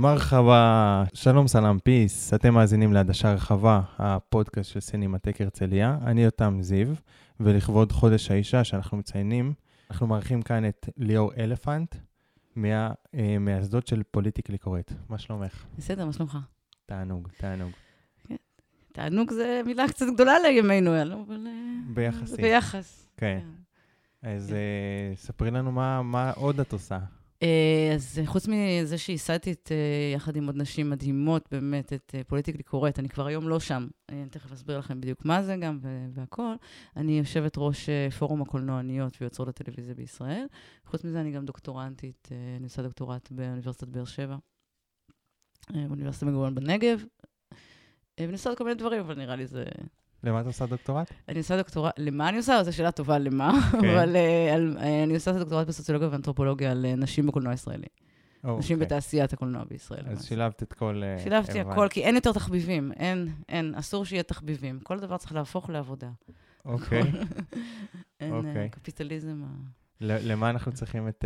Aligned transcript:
مرحبا, 0.00 1.04
שלום 1.14 1.48
سلام 1.48 1.78
peace, 1.78 2.34
אתם 2.34 2.54
מאזינים 2.54 2.92
לעדשה 2.92 3.32
רחבה, 3.32 3.80
הפודקאסט 3.98 4.70
של 4.70 4.80
סינמטק 4.80 5.40
הרצליה. 5.40 5.98
אני 6.06 6.24
יותם 6.24 6.58
זיו, 6.60 6.88
ולכבוד 7.40 7.92
חודש 7.92 8.30
האישה 8.30 8.64
שאנחנו 8.64 8.98
מציינים, 8.98 9.52
אנחנו 9.90 10.06
מארחים 10.06 10.42
כאן 10.42 10.68
את 10.68 10.88
ליאור 10.96 11.32
אלפנט, 11.38 11.94
מהמייסדות 12.56 13.86
של 13.86 14.02
פוליטיקלי 14.10 14.58
קוראת. 14.58 14.92
מה 15.08 15.18
שלומך? 15.18 15.64
בסדר, 15.78 16.06
מה 16.06 16.12
שלומך? 16.12 16.38
תענוג, 16.86 17.28
תענוג. 17.38 17.70
תענוג 18.92 19.32
זה 19.32 19.60
מילה 19.66 19.88
קצת 19.88 20.06
גדולה 20.14 20.38
לימינו, 20.38 20.90
אבל... 20.90 21.46
אה, 21.46 21.52
ביחסי. 21.94 22.42
ביחס. 22.42 23.08
כן. 23.16 23.40
אז 24.22 24.52
אה, 24.52 25.16
ספרי 25.16 25.50
לנו 25.50 25.72
מה 26.02 26.32
עוד 26.36 26.60
את 26.60 26.72
עושה. 26.72 26.98
אה, 27.42 27.92
אז 27.94 28.20
חוץ 28.26 28.48
מזה 28.48 28.98
שייסדתי 28.98 29.52
את, 29.52 29.72
יחד 30.14 30.36
עם 30.36 30.46
עוד 30.46 30.56
נשים 30.56 30.90
מדהימות, 30.90 31.48
באמת, 31.50 31.92
את 31.92 32.14
פוליטיקלי 32.26 32.62
קורט, 32.62 32.98
אני 32.98 33.08
כבר 33.08 33.26
היום 33.26 33.48
לא 33.48 33.60
שם, 33.60 33.88
אני 34.08 34.28
תכף 34.28 34.52
אסביר 34.52 34.78
לכם 34.78 35.00
בדיוק 35.00 35.24
מה 35.24 35.42
זה 35.42 35.56
גם 35.56 35.80
והכול. 36.14 36.56
אני 36.96 37.18
יושבת 37.18 37.54
ראש 37.56 37.88
פורום 38.18 38.42
הקולנועניות 38.42 39.16
ויוצרות 39.20 39.48
הטלוויזיה 39.48 39.94
בישראל. 39.94 40.46
חוץ 40.86 41.04
מזה, 41.04 41.20
אני 41.20 41.30
גם 41.30 41.44
דוקטורנטית, 41.44 42.28
אני 42.56 42.64
עושה 42.64 42.82
דוקטורט 42.82 43.30
באוניברסיטת 43.30 43.88
באר 43.88 44.04
שבע, 44.04 44.36
באוניברסיטת 45.70 46.26
מגורן 46.26 46.54
בנגב, 46.54 47.04
ואני 48.20 48.32
עושה 48.32 48.50
עוד 48.50 48.58
כל 48.58 48.64
מיני 48.64 48.76
דברים, 48.76 49.00
אבל 49.00 49.14
נראה 49.14 49.36
לי 49.36 49.46
זה... 49.46 49.64
למה 50.24 50.40
את 50.40 50.46
עושה 50.46 50.66
דוקטורט? 50.66 51.12
אני 51.28 51.38
עושה 51.38 51.56
דוקטורט, 51.56 51.92
למה 51.98 52.28
אני 52.28 52.36
עושה? 52.36 52.64
זו 52.64 52.76
שאלה 52.76 52.90
טובה 52.90 53.18
למה, 53.18 53.52
כן. 53.72 53.78
אבל 53.78 54.16
על, 54.54 54.76
אה, 54.76 54.80
אני 55.04 55.14
עושה 55.14 55.32
דוקטורט 55.32 55.66
בסוציולוגיה 55.66 56.08
ואנתרופולוגיה 56.12 56.70
על 56.70 56.86
אה, 56.92 56.96
נשים 56.96 57.26
בקולנוע 57.26 57.52
הישראלי. 57.52 57.86
אה, 58.44 58.48
נשים. 58.48 58.78
בתעשיית 58.78 59.32
הקולנוע 59.32 59.64
בישראל. 59.64 60.04
אז 60.06 60.24
שילבת 60.24 60.62
את 60.62 60.72
כל... 60.72 61.02
שילבתי 61.22 61.60
הכל, 61.60 61.88
כי 61.90 62.02
אין 62.02 62.14
יותר 62.14 62.32
תחביבים. 62.32 62.92
אין, 62.92 63.28
אין, 63.48 63.74
אסור 63.74 64.04
שיהיה 64.04 64.22
תחביבים. 64.22 64.80
כל 64.80 64.98
דבר 64.98 65.16
צריך 65.16 65.32
להפוך 65.32 65.70
לעבודה. 65.70 66.10
אוקיי. 66.64 67.02
אין 68.20 68.32
אוקיי. 68.32 68.68
קפיטליזם. 68.68 69.42
למה 70.00 70.50
אנחנו 70.50 70.72
צריכים 70.72 71.08
את 71.08 71.24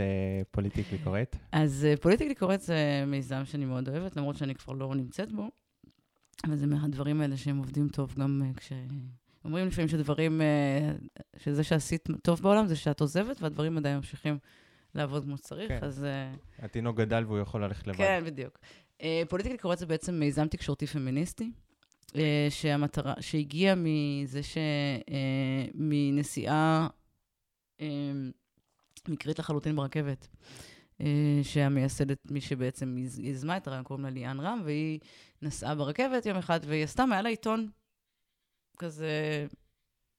פוליטיקלי 0.50 0.98
קוראת? 0.98 1.36
אז 1.52 1.86
פוליטיקלי 2.00 2.34
קוראת 2.34 2.60
זה 2.60 3.04
מיזם 3.06 3.44
שאני 3.44 3.64
מאוד 3.64 3.88
אוהבת, 3.88 4.16
למרות 4.16 4.36
שאני 4.36 4.54
כבר 4.54 4.72
לא 4.72 4.94
נמצאת 4.94 5.32
בו. 5.32 5.50
אבל 6.46 6.56
זה 6.56 6.66
מהדברים 6.66 7.20
האלה 7.20 7.36
שהם 7.36 7.58
עובדים 7.58 7.88
טוב 7.88 8.14
גם 8.18 8.42
אה, 8.44 8.58
כש... 8.58 8.72
אומרים 9.44 9.66
לפעמים 9.66 9.88
שדברים, 9.88 10.40
uh, 10.40 11.20
שזה 11.38 11.64
שעשית 11.64 12.08
טוב 12.22 12.42
בעולם 12.42 12.66
זה 12.66 12.76
שאת 12.76 13.00
עוזבת, 13.00 13.42
והדברים 13.42 13.78
עדיין 13.78 13.96
ממשיכים 13.96 14.38
לעבוד 14.94 15.24
כמו 15.24 15.36
שצריך, 15.36 15.68
כן. 15.68 15.78
אז... 15.82 16.06
Uh, 16.58 16.64
התינוק 16.64 16.96
גדל 16.96 17.24
והוא 17.26 17.38
יכול 17.38 17.64
ללכת 17.64 17.86
לבד. 17.86 17.98
כן, 17.98 18.22
בדיוק. 18.26 18.58
פוליטיקלי 19.28 19.58
קורט 19.58 19.78
זה 19.78 19.86
בעצם 19.86 20.14
מיזם 20.14 20.46
תקשורתי 20.46 20.86
פמיניסטי, 20.86 21.52
שהמטרה, 22.50 23.14
שהגיע 23.20 23.74
מזה 23.76 24.42
ש... 24.42 24.58
מנסיעה 25.74 26.88
מקרית 29.08 29.38
לחלוטין 29.38 29.76
ברכבת. 29.76 30.28
אה, 31.00 31.40
שהמייסדת, 31.42 32.30
מי 32.30 32.40
שבעצם 32.40 32.96
יזמה 33.18 33.56
את 33.56 33.66
הרעיון, 33.66 33.84
קוראים 33.84 34.04
לה 34.04 34.10
ליאן 34.10 34.40
רם, 34.40 34.60
והיא 34.64 35.00
נסעה 35.42 35.74
ברכבת 35.74 36.26
יום 36.26 36.36
אחד, 36.36 36.60
והיא 36.66 36.84
עשתה, 36.84 37.04
היה 37.10 37.22
לה 37.22 37.28
עיתון 37.28 37.68
כזה 38.78 39.46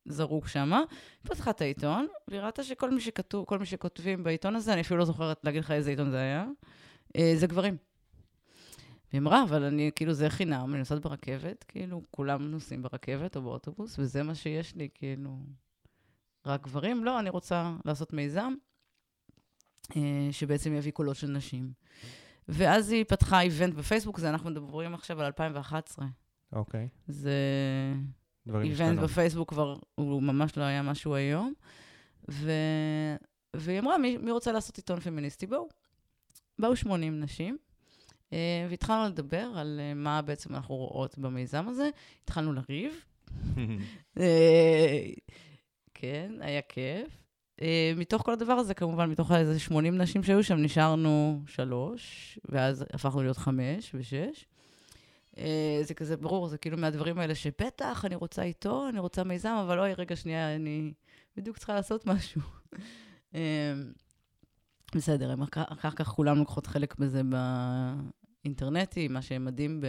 זרוק 0.06 0.48
שם. 0.48 0.74
היא 0.74 0.86
פתחה 1.24 1.52
את 1.52 1.62
העיתון, 1.62 2.08
והיא 2.28 2.42
ראתה 2.42 2.64
שכל 2.64 2.92
מי 2.92 3.02
שכתוב, 3.02 3.58
מי 3.60 3.66
שכותבים 3.66 4.24
בעיתון 4.24 4.56
הזה, 4.56 4.74
אני 4.74 4.82
אפילו 4.82 5.00
לא 5.00 5.06
זוכרת 5.06 5.44
להגיד 5.44 5.64
לך 5.64 5.72
איזה 5.72 5.90
עיתון 5.90 6.12
זה 6.12 6.18
היה, 6.18 6.46
אה, 7.18 7.34
זה 7.36 7.48
גברים. 7.48 7.78
והיא 9.10 9.22
אמרה, 9.22 9.44
אבל 9.44 9.64
אני, 9.64 9.92
כאילו, 9.96 10.14
זה 10.14 10.30
חינם, 10.30 10.70
אני 10.70 10.80
נוסעת 10.80 11.02
ברכבת, 11.02 11.66
כאילו, 11.68 12.02
כולם 12.12 12.52
נוסעים 12.52 12.82
ברכבת 12.82 13.36
או 13.36 13.42
באוטובוס, 13.42 14.00
וזה 14.00 14.24
מה 14.24 14.36
שיש 14.36 14.76
לי, 14.76 14.90
כאילו, 14.94 15.38
רק 16.46 16.64
גברים? 16.64 17.06
לא, 17.06 17.20
אני 17.20 17.30
רוצה 17.30 17.76
לעשות 17.86 18.14
מיזם. 18.14 18.54
אה, 19.96 20.28
שבעצם 20.32 20.76
יביא 20.76 20.92
קולות 20.92 21.16
של 21.16 21.28
נשים. 21.28 21.72
ואז 22.48 22.92
היא 22.92 23.06
פתחה 23.08 23.42
איבנט 23.42 23.74
בפייסבוק, 23.74 24.20
זה 24.20 24.30
אנחנו 24.30 24.50
מדברים 24.50 24.94
עכשיו 24.94 25.20
על 25.20 25.26
2011. 25.26 26.06
אוקיי. 26.54 26.88
Okay. 26.92 27.12
זה... 27.12 27.34
איבנט 28.62 29.00
בפייסבוק 29.00 29.50
כבר, 29.50 29.76
הוא 29.96 30.24
ממש 30.24 30.58
לא 30.58 30.64
היה 30.64 30.82
משהו 30.82 31.16
היום. 31.16 31.54
ו... 32.32 32.52
והיא 33.56 33.80
אמרה, 33.80 33.98
מי, 33.98 34.18
מי 34.18 34.32
רוצה 34.32 34.52
לעשות 34.52 34.78
עיתון 34.78 35.00
פמיניסטי? 35.00 35.48
בואו. 35.48 35.68
באו 36.60 36.76
80 36.76 37.20
נשים, 37.20 37.58
אה, 38.34 38.68
והתחלנו 38.70 39.08
לדבר 39.08 39.52
על 39.56 39.80
אה, 39.84 39.94
מה 39.94 40.22
בעצם 40.22 40.56
אנחנו 40.56 40.76
רואות 40.76 41.18
במיזם 41.18 41.68
הזה. 41.68 41.90
התחלנו 42.24 42.54
לריב. 42.54 42.94
כן, 45.94 46.32
היה 46.42 46.62
כיף. 46.62 47.25
Uh, 47.60 47.64
מתוך 47.96 48.22
כל 48.22 48.34
הדבר 48.34 48.54
הזה, 48.54 48.74
כמובן, 48.74 49.10
מתוך 49.10 49.32
איזה 49.32 49.60
80 49.60 49.98
נשים 49.98 50.24
שהיו 50.24 50.44
שם, 50.44 50.58
נשארנו 50.58 51.42
שלוש, 51.48 52.40
ואז 52.50 52.86
הפכנו 52.94 53.22
להיות 53.22 53.38
חמש 53.38 53.92
ושש. 53.94 54.46
Uh, 55.36 55.40
זה 55.84 55.94
כזה 55.94 56.18
ברור, 56.18 56.48
זה 56.48 56.58
כאילו 56.58 56.78
מהדברים 56.78 57.20
האלה 57.20 57.36
שבטח, 57.36 58.06
אני 58.06 58.16
רוצה 58.16 58.44
איתו, 58.44 58.90
אני 58.90 59.00
רוצה 59.00 59.24
מיזם, 59.24 59.56
אבל 59.64 59.80
אוי, 59.80 59.94
רגע, 59.94 60.16
שנייה, 60.16 60.56
אני 60.56 60.94
בדיוק 61.38 61.58
צריכה 61.58 61.74
לעשות 61.74 62.06
משהו. 62.06 62.42
uh, 63.34 63.36
בסדר, 64.96 65.32
הם 65.32 65.42
אחר 65.54 65.92
כך 65.92 66.08
כולם 66.08 66.38
לוקחות 66.38 66.68
חלק 66.68 66.96
בזה 66.96 67.22
באינטרנטי, 68.44 69.08
מה 69.08 69.22
שמדהים 69.22 69.82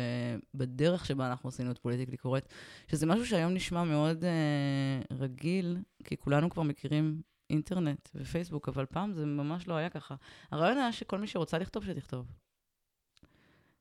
בדרך 0.54 1.06
שבה 1.06 1.26
אנחנו 1.26 1.48
עשינו 1.48 1.70
את 1.70 1.78
פוליטיקלי 1.78 2.16
קורט, 2.16 2.52
שזה 2.88 3.06
משהו 3.06 3.26
שהיום 3.26 3.54
נשמע 3.54 3.84
מאוד 3.84 4.24
uh, 4.24 5.14
רגיל, 5.14 5.76
כי 6.04 6.16
כולנו 6.16 6.50
כבר 6.50 6.62
מכירים 6.62 7.22
אינטרנט 7.50 8.08
ופייסבוק, 8.14 8.68
אבל 8.68 8.86
פעם 8.86 9.12
זה 9.12 9.26
ממש 9.26 9.68
לא 9.68 9.74
היה 9.74 9.90
ככה. 9.90 10.14
הרעיון 10.50 10.78
היה 10.78 10.92
שכל 10.92 11.18
מי 11.18 11.26
שרוצה 11.26 11.58
לכתוב, 11.58 11.84
שתכתוב. 11.84 12.32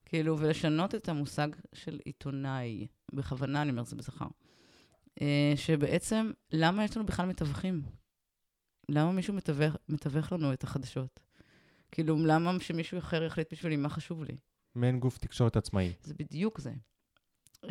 כאילו, 0.06 0.40
ולשנות 0.40 0.96
את 0.96 1.10
המושג 1.10 1.48
של 1.74 2.00
עיתונאי, 2.06 2.88
בכוונה 3.14 3.62
אני 3.62 3.72
אומר 3.72 3.84
זה 3.84 3.96
בזכר. 3.96 4.28
אה, 5.22 5.54
שבעצם, 5.56 6.32
למה 6.52 6.84
יש 6.84 6.98
לנו 6.98 7.06
בכלל 7.06 7.26
מתווכים? 7.26 7.82
למה 8.90 9.12
מישהו 9.12 9.34
מתווך, 9.34 9.76
מתווך 9.90 10.32
לנו 10.32 10.54
את 10.54 10.64
החדשות? 10.64 11.20
כאילו, 11.92 12.18
למה 12.26 12.60
שמישהו 12.60 12.98
אחר 12.98 13.24
יחליט 13.24 13.54
בשבילי 13.54 13.76
מה 13.76 13.90
חשוב 13.90 14.24
לי? 14.24 14.38
מעין 14.76 15.00
גוף 15.00 15.18
תקשורת 15.18 15.58
עצמאי. 15.58 15.94
זה 16.04 16.14
בדיוק 16.14 16.60
זה. 16.60 16.74
Uh, 17.66 17.70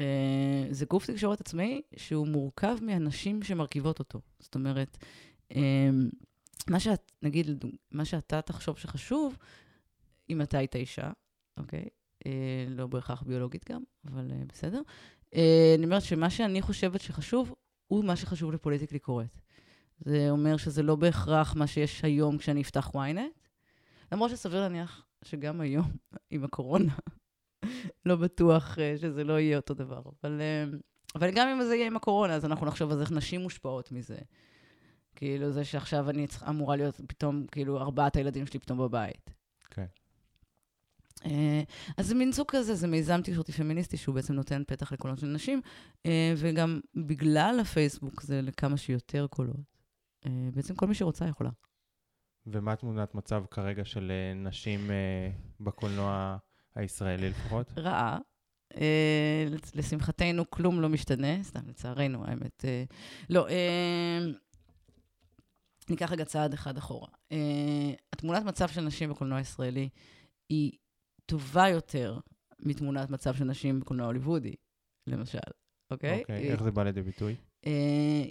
זה 0.71 0.87
גוף 0.87 1.07
תקשורת 1.07 1.41
עצמאי 1.41 1.83
שהוא 1.97 2.29
מורכב 2.29 2.77
מאנשים 2.83 3.43
שמרכיבות 3.43 3.99
אותו. 3.99 4.21
זאת 4.41 4.55
אומרת, 4.55 4.99
מה 6.71 6.81
שאת, 6.81 7.13
נגיד, 7.23 7.65
מה 7.91 8.05
שאתה 8.05 8.43
תחשוב 8.43 8.79
שחשוב, 8.79 9.37
אם 10.31 10.43
אתה 10.43 10.59
היית 10.59 10.77
אישה, 10.77 11.11
אוקיי? 11.57 11.89
אה, 12.27 12.67
לא 12.69 12.87
בהכרח 12.87 13.23
ביולוגית 13.23 13.71
גם, 13.71 13.83
אבל 14.07 14.31
אה, 14.31 14.43
בסדר. 14.49 14.83
אה, 15.35 15.75
אני 15.79 15.85
אומרת 15.85 16.03
שמה 16.03 16.31
שאני 16.31 16.63
חושבת 16.63 17.01
שחשוב, 17.01 17.55
הוא 17.87 18.05
מה 18.05 18.17
שחשוב 18.17 18.53
לפוליטיקלי 18.53 18.99
קורט. 18.99 19.41
זה 19.99 20.31
אומר 20.31 20.57
שזה 20.57 20.83
לא 20.83 20.97
בהכרח 20.97 21.55
מה 21.57 21.67
שיש 21.67 22.05
היום 22.05 22.39
כשאני 22.39 22.63
אפתח 22.63 22.91
ynet, 22.95 23.49
למרות 24.13 24.31
שסביר 24.31 24.61
להניח 24.61 25.07
שגם 25.25 25.61
היום, 25.61 25.91
עם 26.31 26.45
הקורונה, 26.45 26.95
לא 28.07 28.17
בטוח 28.17 28.79
שזה 28.97 29.25
לא 29.25 29.41
יהיה 29.41 29.57
אותו 29.57 29.75
דבר. 29.75 30.03
אבל, 30.23 30.41
אבל 31.15 31.31
גם 31.31 31.49
אם 31.49 31.65
זה 31.65 31.75
יהיה 31.77 31.87
עם 31.87 31.97
הקורונה, 31.97 32.35
אז 32.35 32.45
אנחנו 32.45 32.67
נחשוב 32.67 32.93
על 32.93 33.01
איך 33.01 33.13
נשים 33.13 33.41
מושפעות 33.41 33.93
מזה. 33.93 34.19
כאילו, 35.17 35.53
זה 35.53 35.65
שעכשיו 35.65 36.11
אני 36.11 36.27
אמורה 36.49 36.77
להיות 36.77 37.01
פתאום, 37.07 37.47
כאילו, 37.53 37.79
ארבעת 37.79 38.17
הילדים 38.17 38.47
שלי 38.47 38.61
פתאום 38.61 38.79
בבית. 38.79 39.35
כן. 39.71 39.87
אה, 41.25 41.63
אז 41.97 42.07
זה 42.07 42.15
מין 42.15 42.33
סוג 42.33 42.51
כזה, 42.51 42.75
זה 42.75 42.87
מיזם 42.87 43.21
תקשורתי 43.23 43.53
פמיניסטי 43.53 43.97
שהוא 43.97 44.15
בעצם 44.15 44.35
נותן 44.35 44.63
פתח 44.67 44.93
לקולות 44.93 45.19
של 45.19 45.27
נשים, 45.27 45.61
אה, 46.07 46.35
וגם 46.37 46.81
בגלל 46.95 47.59
הפייסבוק 47.61 48.23
זה 48.23 48.43
לכמה 48.43 48.77
שיותר 48.77 49.27
קולות. 49.27 49.57
אה, 50.27 50.49
בעצם 50.55 50.75
כל 50.75 50.87
מי 50.87 50.95
שרוצה 50.95 51.29
יכולה. 51.29 51.51
ומה 52.47 52.77
תמונת 52.77 53.15
מצב 53.15 53.45
כרגע 53.51 53.85
של 53.85 54.13
נשים 54.37 54.91
בקולנוע 55.61 56.37
הישראלי 56.75 57.31
לפחות? 57.31 57.73
רעה. 57.77 58.19
לשמחתנו 59.75 60.51
כלום 60.51 60.81
לא 60.81 60.89
משתנה, 60.89 61.43
סתם 61.43 61.61
לצערנו 61.69 62.25
האמת. 62.25 62.65
לא, 63.31 63.47
ניקח 65.91 66.13
רגע 66.13 66.25
צעד 66.25 66.53
אחד 66.53 66.77
אחורה. 66.77 67.09
Uh, 67.33 67.37
התמונת 68.13 68.43
מצב 68.43 68.69
של 68.69 68.81
נשים 68.81 69.11
בקולנוע 69.11 69.39
הישראלי 69.39 69.89
היא 70.49 70.73
טובה 71.27 71.69
יותר 71.69 72.19
מתמונת 72.61 73.11
מצב 73.11 73.35
של 73.35 73.45
נשים 73.45 73.81
בקולנוע 73.81 74.07
הוליוודי, 74.07 74.55
למשל, 75.07 75.39
אוקיי? 75.91 76.21
אוקיי, 76.21 76.53
איך 76.53 76.63
זה 76.63 76.71
בא 76.71 76.83
לידי 76.83 77.03
ביטוי? 77.03 77.37
Uh, 77.65 77.69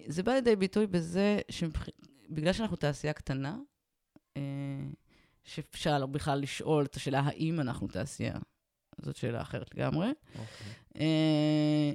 זה 0.07 0.23
בא 0.23 0.31
לידי 0.31 0.55
ביטוי 0.55 0.87
בזה 0.87 1.39
שבגלל 1.49 2.53
שאנחנו 2.53 2.75
תעשייה 2.77 3.13
קטנה, 3.13 3.57
uh, 4.37 4.41
שאפשר 5.43 6.05
בכלל 6.05 6.39
לשאול 6.39 6.85
את 6.85 6.95
השאלה 6.95 7.19
האם 7.19 7.59
אנחנו 7.59 7.87
תעשייה 7.87 8.35
זאת 9.01 9.15
שאלה 9.15 9.41
אחרת 9.41 9.75
לגמרי. 9.75 10.07
אוקיי. 10.29 10.73
אה, 10.95 11.93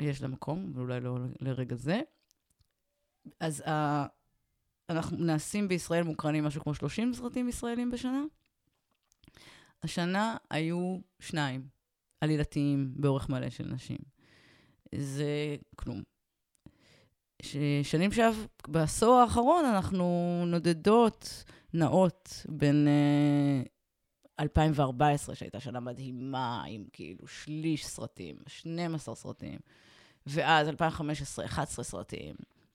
יש 0.00 0.22
לה 0.22 0.28
מקום, 0.28 0.72
אבל 0.74 0.82
אולי 0.82 1.00
לא 1.00 1.18
לרגע 1.40 1.76
זה. 1.76 2.00
אז 3.40 3.68
ה... 3.68 4.06
אנחנו 4.90 5.16
נעשים 5.16 5.68
בישראל 5.68 6.02
מוקרנים 6.02 6.44
משהו 6.44 6.62
כמו 6.62 6.74
30 6.74 7.14
סרטים 7.14 7.48
ישראלים 7.48 7.90
בשנה. 7.90 8.22
השנה 9.82 10.36
היו 10.50 10.98
שניים, 11.20 11.66
עלילתיים 12.20 12.92
באורך 12.96 13.28
מלא 13.28 13.50
של 13.50 13.64
נשים. 13.64 13.98
זה 14.94 15.56
כלום. 15.76 16.02
שנים 17.82 18.12
שעב, 18.12 18.46
בעשור 18.68 19.14
האחרון 19.14 19.64
אנחנו 19.64 20.42
נודדות, 20.46 21.44
נעות 21.74 22.46
בין 22.48 22.88
uh, 24.38 24.40
2014, 24.40 25.34
שהייתה 25.34 25.60
שנה 25.60 25.80
מדהימה, 25.80 26.64
עם 26.68 26.84
כאילו 26.92 27.26
שליש 27.26 27.86
סרטים, 27.86 28.36
12 28.46 29.14
סרטים, 29.14 29.58
ואז 30.26 30.68
2015, 30.68 31.44
11 31.44 31.84
סרטים, 31.84 32.34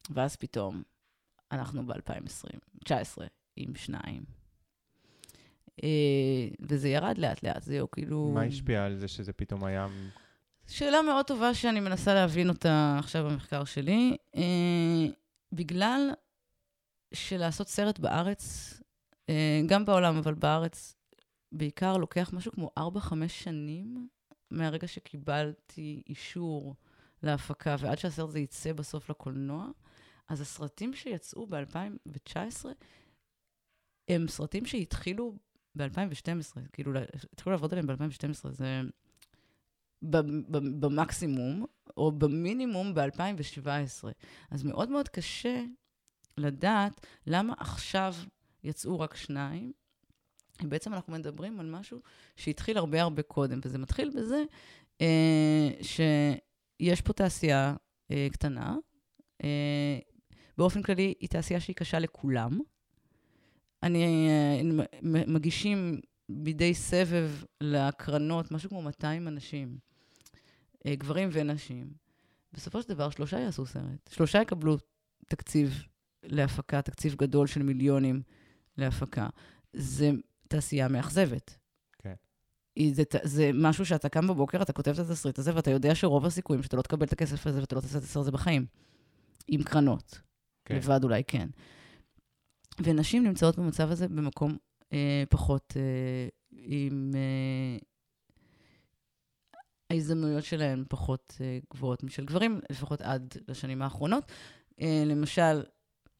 ואז 0.09 0.35
פתאום 0.35 0.83
אנחנו 1.51 1.85
ב-2020, 1.85 2.59
19, 2.83 3.27
עם 3.55 3.75
שניים. 3.75 4.23
Uh, 5.81 6.55
וזה 6.59 6.89
ירד 6.89 7.17
לאט-לאט, 7.17 7.63
זהו, 7.63 7.91
כאילו... 7.91 8.31
מה 8.33 8.41
השפיע 8.41 8.85
על 8.85 8.95
זה 8.95 9.07
שזה 9.07 9.33
פתאום 9.33 9.63
היה... 9.63 9.87
שאלה 10.67 11.01
מאוד 11.01 11.25
טובה 11.25 11.53
שאני 11.53 11.79
מנסה 11.79 12.13
להבין 12.13 12.49
אותה 12.49 12.95
עכשיו 12.99 13.29
במחקר 13.29 13.63
שלי. 13.63 14.17
Uh, 14.35 14.39
בגלל 15.51 16.11
שלעשות 17.13 17.67
סרט 17.67 17.99
בארץ, 17.99 18.73
uh, 19.27 19.31
גם 19.65 19.85
בעולם, 19.85 20.17
אבל 20.17 20.33
בארץ, 20.33 20.95
בעיקר 21.51 21.97
לוקח 21.97 22.29
משהו 22.33 22.51
כמו 22.51 22.71
4-5 22.79 22.81
שנים 23.27 24.07
מהרגע 24.51 24.87
שקיבלתי 24.87 26.03
אישור 26.09 26.75
להפקה 27.23 27.75
ועד 27.79 27.97
שהסרט 27.97 28.29
הזה 28.29 28.39
יצא 28.39 28.73
בסוף 28.73 29.09
לקולנוע. 29.09 29.67
אז 30.27 30.41
הסרטים 30.41 30.93
שיצאו 30.93 31.47
ב-2019 31.47 32.65
הם 34.07 34.27
סרטים 34.27 34.65
שהתחילו 34.65 35.35
ב-2012, 35.75 36.59
כאילו, 36.73 36.91
התחילו 37.33 37.51
לעבוד 37.51 37.73
עליהם 37.73 37.87
ב-2012, 37.87 38.51
זה 38.51 38.81
במקסימום, 40.79 41.65
או 41.97 42.11
במינימום 42.11 42.93
ב-2017. 42.93 44.03
אז 44.51 44.63
מאוד 44.63 44.89
מאוד 44.89 45.09
קשה 45.09 45.63
לדעת 46.37 47.05
למה 47.27 47.53
עכשיו 47.57 48.13
יצאו 48.63 48.99
רק 48.99 49.15
שניים. 49.15 49.71
בעצם 50.61 50.93
אנחנו 50.93 51.13
מדברים 51.13 51.59
על 51.59 51.69
משהו 51.69 52.01
שהתחיל 52.35 52.77
הרבה 52.77 53.01
הרבה 53.01 53.21
קודם, 53.21 53.59
וזה 53.65 53.77
מתחיל 53.77 54.11
בזה 54.15 54.43
אה, 55.01 55.69
שיש 55.81 57.01
פה 57.01 57.13
תעשייה 57.13 57.75
אה, 58.11 58.27
קטנה, 58.31 58.75
אה, 59.43 59.99
באופן 60.57 60.81
כללי, 60.81 61.13
היא 61.19 61.29
תעשייה 61.29 61.59
שהיא 61.59 61.75
קשה 61.75 61.99
לכולם. 61.99 62.59
אני, 63.83 64.29
אה, 64.29 64.61
מגישים 65.27 66.01
בידי 66.29 66.73
סבב 66.73 67.31
להקרנות 67.61 68.51
משהו 68.51 68.69
כמו 68.69 68.81
200 68.81 69.27
אנשים, 69.27 69.77
אה, 70.85 70.95
גברים 70.95 71.29
ונשים. 71.31 71.93
בסופו 72.53 72.81
של 72.81 72.89
דבר, 72.89 73.09
שלושה 73.09 73.39
יעשו 73.39 73.65
סרט. 73.65 74.09
שלושה 74.09 74.41
יקבלו 74.41 74.77
תקציב 75.27 75.83
להפקה, 76.23 76.81
תקציב 76.81 77.15
גדול 77.15 77.47
של 77.47 77.63
מיליונים 77.63 78.21
להפקה. 78.77 79.27
זה 79.73 80.11
תעשייה 80.47 80.87
מאכזבת. 80.87 81.57
כן. 81.99 82.13
זה, 82.91 83.03
זה 83.23 83.51
משהו 83.53 83.85
שאתה 83.85 84.09
קם 84.09 84.27
בבוקר, 84.27 84.61
אתה 84.61 84.73
כותב 84.73 84.91
את 84.91 84.99
התסריט 84.99 85.39
הזה, 85.39 85.55
ואתה 85.55 85.71
יודע 85.71 85.95
שרוב 85.95 86.25
הסיכויים 86.25 86.63
שאתה 86.63 86.77
לא 86.77 86.81
תקבל 86.81 87.05
את 87.05 87.13
הכסף 87.13 87.47
הזה 87.47 87.59
ואתה 87.59 87.75
לא 87.75 87.81
תעשה 87.81 87.97
את 87.97 88.03
הסרט 88.03 88.21
הזה 88.21 88.31
בחיים. 88.31 88.65
עם 89.47 89.63
קרנות. 89.63 90.21
כן. 90.65 90.75
לבד 90.75 91.03
אולי 91.03 91.23
כן. 91.27 91.47
ונשים 92.83 93.23
נמצאות 93.23 93.59
במצב 93.59 93.91
הזה 93.91 94.07
במקום 94.07 94.57
אה, 94.93 95.23
פחות 95.29 95.73
אה, 95.77 96.27
עם... 96.51 97.11
אה, 97.15 97.77
ההזדמנויות 99.89 100.43
שלהן 100.43 100.83
פחות 100.89 101.37
אה, 101.41 101.59
גבוהות 101.73 102.03
משל 102.03 102.25
גברים, 102.25 102.59
לפחות 102.69 103.01
עד 103.01 103.33
לשנים 103.47 103.81
האחרונות. 103.81 104.31
אה, 104.81 105.03
למשל, 105.05 105.63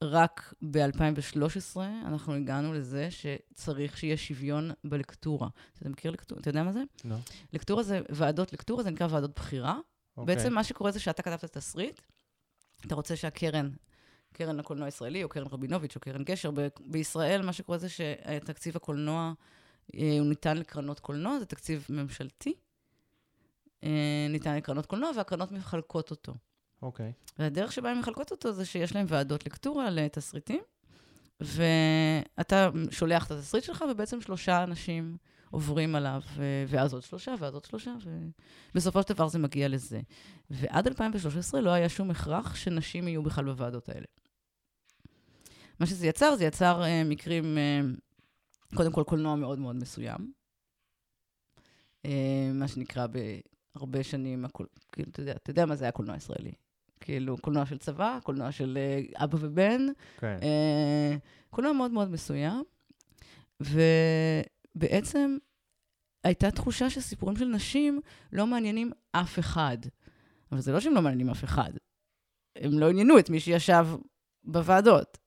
רק 0.03 0.53
ב-2013 0.71 1.77
אנחנו 2.06 2.33
הגענו 2.33 2.74
לזה 2.74 3.07
שצריך 3.12 3.97
שיהיה 3.97 4.18
שוויון 4.18 4.71
בלקטורה. 4.83 5.47
אתה 5.77 5.89
מכיר 5.89 6.12
לקטורה? 6.12 6.42
אתה 6.42 6.50
יודע 6.50 6.63
מה 6.63 6.71
זה? 6.71 6.83
לא. 7.06 7.15
לקטורה 7.53 7.83
זה 7.83 8.01
ועדות, 8.09 8.53
לקטורה 8.53 8.83
זה 8.83 8.89
נקרא 8.92 9.07
ועדות 9.09 9.36
בחירה. 9.36 9.74
Okay. 9.74 10.18
אוקיי. 10.18 10.36
בעצם 10.36 10.53
מה 10.53 10.63
שקורה 10.63 10.92
זה 10.92 11.00
שאתה 11.00 11.21
כתבת 11.21 11.57
תסריט, 11.57 12.01
אתה 12.86 12.95
רוצה 12.95 13.15
שהקרן 13.15 13.69
קרן 14.36 14.58
לקולנוע 14.58 14.86
הישראלי, 14.86 15.24
או 15.24 15.30
קרן 15.30 15.48
רבינוביץ', 15.52 15.96
או 15.96 16.02
קרן 16.02 16.24
גשר. 16.24 16.52
ב- 16.52 16.68
בישראל, 16.86 17.42
מה 17.42 17.54
שקורה 17.54 17.78
זה 17.78 17.88
שתקציב 17.90 18.76
הקולנוע, 18.76 19.34
אה, 19.96 20.18
הוא 20.20 20.28
ניתן 20.28 20.58
לקרנות 20.58 21.00
קולנוע, 21.00 21.40
זה 21.40 21.46
תקציב 21.46 21.86
ממשלתי. 21.90 22.54
אה, 23.84 24.28
ניתן 24.30 24.56
לקרנות 24.56 24.86
קולנוע, 24.86 25.12
והקרנות 25.18 25.52
מחלקות 25.52 26.12
אותו. 26.12 26.34
אוקיי. 26.82 27.14
Okay. 27.16 27.32
והדרך 27.40 27.72
שבה 27.72 27.92
הן 27.92 28.00
מחלקות 28.00 28.32
אותו 28.32 28.52
זה 28.52 28.66
שיש 28.66 28.96
להן 28.96 29.06
ועדות 29.10 29.46
לקטורה 29.46 29.90
לתסריטים, 29.90 30.62
ואתה 31.42 32.70
שולח 32.92 33.26
את 33.26 33.31
התסריט 33.31 33.64
שלך, 33.64 33.86
ובעצם 33.92 34.22
שלושה 34.22 34.64
אנשים 34.64 35.18
עוברים 35.52 35.96
עליו, 35.96 36.22
ואז 36.68 36.94
עוד 36.94 37.04
שלושה, 37.04 37.36
ואז 37.40 37.54
עוד 37.54 37.66
שלושה, 37.66 37.94
ובסופו 38.74 39.02
של 39.02 39.14
דבר 39.14 39.28
זה 39.28 39.40
מגיע 39.40 39.68
לזה. 39.68 40.02
ועד 40.50 40.88
2013 40.88 41.62
לא 41.62 41.70
היה 41.70 41.90
שום 41.90 42.12
הכרח 42.12 42.56
שנשים 42.56 43.08
יהיו 43.08 43.24
בכלל 43.24 43.46
בוועדות 43.46 43.90
האלה. 43.90 44.06
מה 45.80 45.86
שזה 45.86 46.07
יצר, 46.07 46.36
זה 46.36 46.45
יצר 46.45 46.83
uh, 46.83 47.10
מקרים, 47.10 47.57
uh, 47.57 48.75
קודם 48.75 48.92
כל 48.92 49.04
קולנוע 49.04 49.36
מאוד 49.36 49.60
מאוד 49.60 49.75
מסוים. 49.75 50.33
Uh, 52.07 52.10
מה 52.54 52.68
שנקרא 52.68 53.07
בהרבה 53.75 54.04
שנים, 54.04 54.45
הקול... 54.45 54.68
כאילו, 54.92 55.10
אתה 55.10 55.19
יודע, 55.19 55.31
אתה 55.31 55.50
יודע 55.50 55.66
מה 55.66 55.75
זה 55.75 55.86
היה 55.86 55.92
קולנוע 55.92 56.16
ישראלי. 56.16 56.51
כאילו, 57.00 57.38
קולנוע 57.38 57.66
של 57.66 57.77
צבא, 57.77 58.19
קולנוע 58.23 58.52
של 58.52 58.78
uh, 59.14 59.23
אבא 59.23 59.38
ובן. 59.42 59.81
כן. 60.18 60.38
Uh, 60.42 61.19
קולנוע 61.50 61.73
מאוד 61.73 61.92
מאוד 61.92 62.11
מסוים. 62.11 62.64
ובעצם 63.59 65.38
הייתה 66.23 66.52
תחושה 66.52 66.90
שסיפורים 66.90 67.38
של 67.38 67.45
נשים 67.45 68.02
לא 68.31 68.47
מעניינים 68.47 68.92
אף 69.11 69.40
אחד. 69.40 69.78
אבל 70.52 70.61
זה 70.61 70.71
לא 70.71 70.80
שהם 70.80 70.94
לא 70.94 71.02
מעניינים 71.02 71.30
אף 71.30 71.44
אחד. 71.44 71.71
הם 72.56 72.80
לא 72.80 72.90
עניינו 72.90 73.19
את 73.19 73.30
מי 73.30 73.40
שישב 73.40 73.88
בוועדות. 74.44 75.18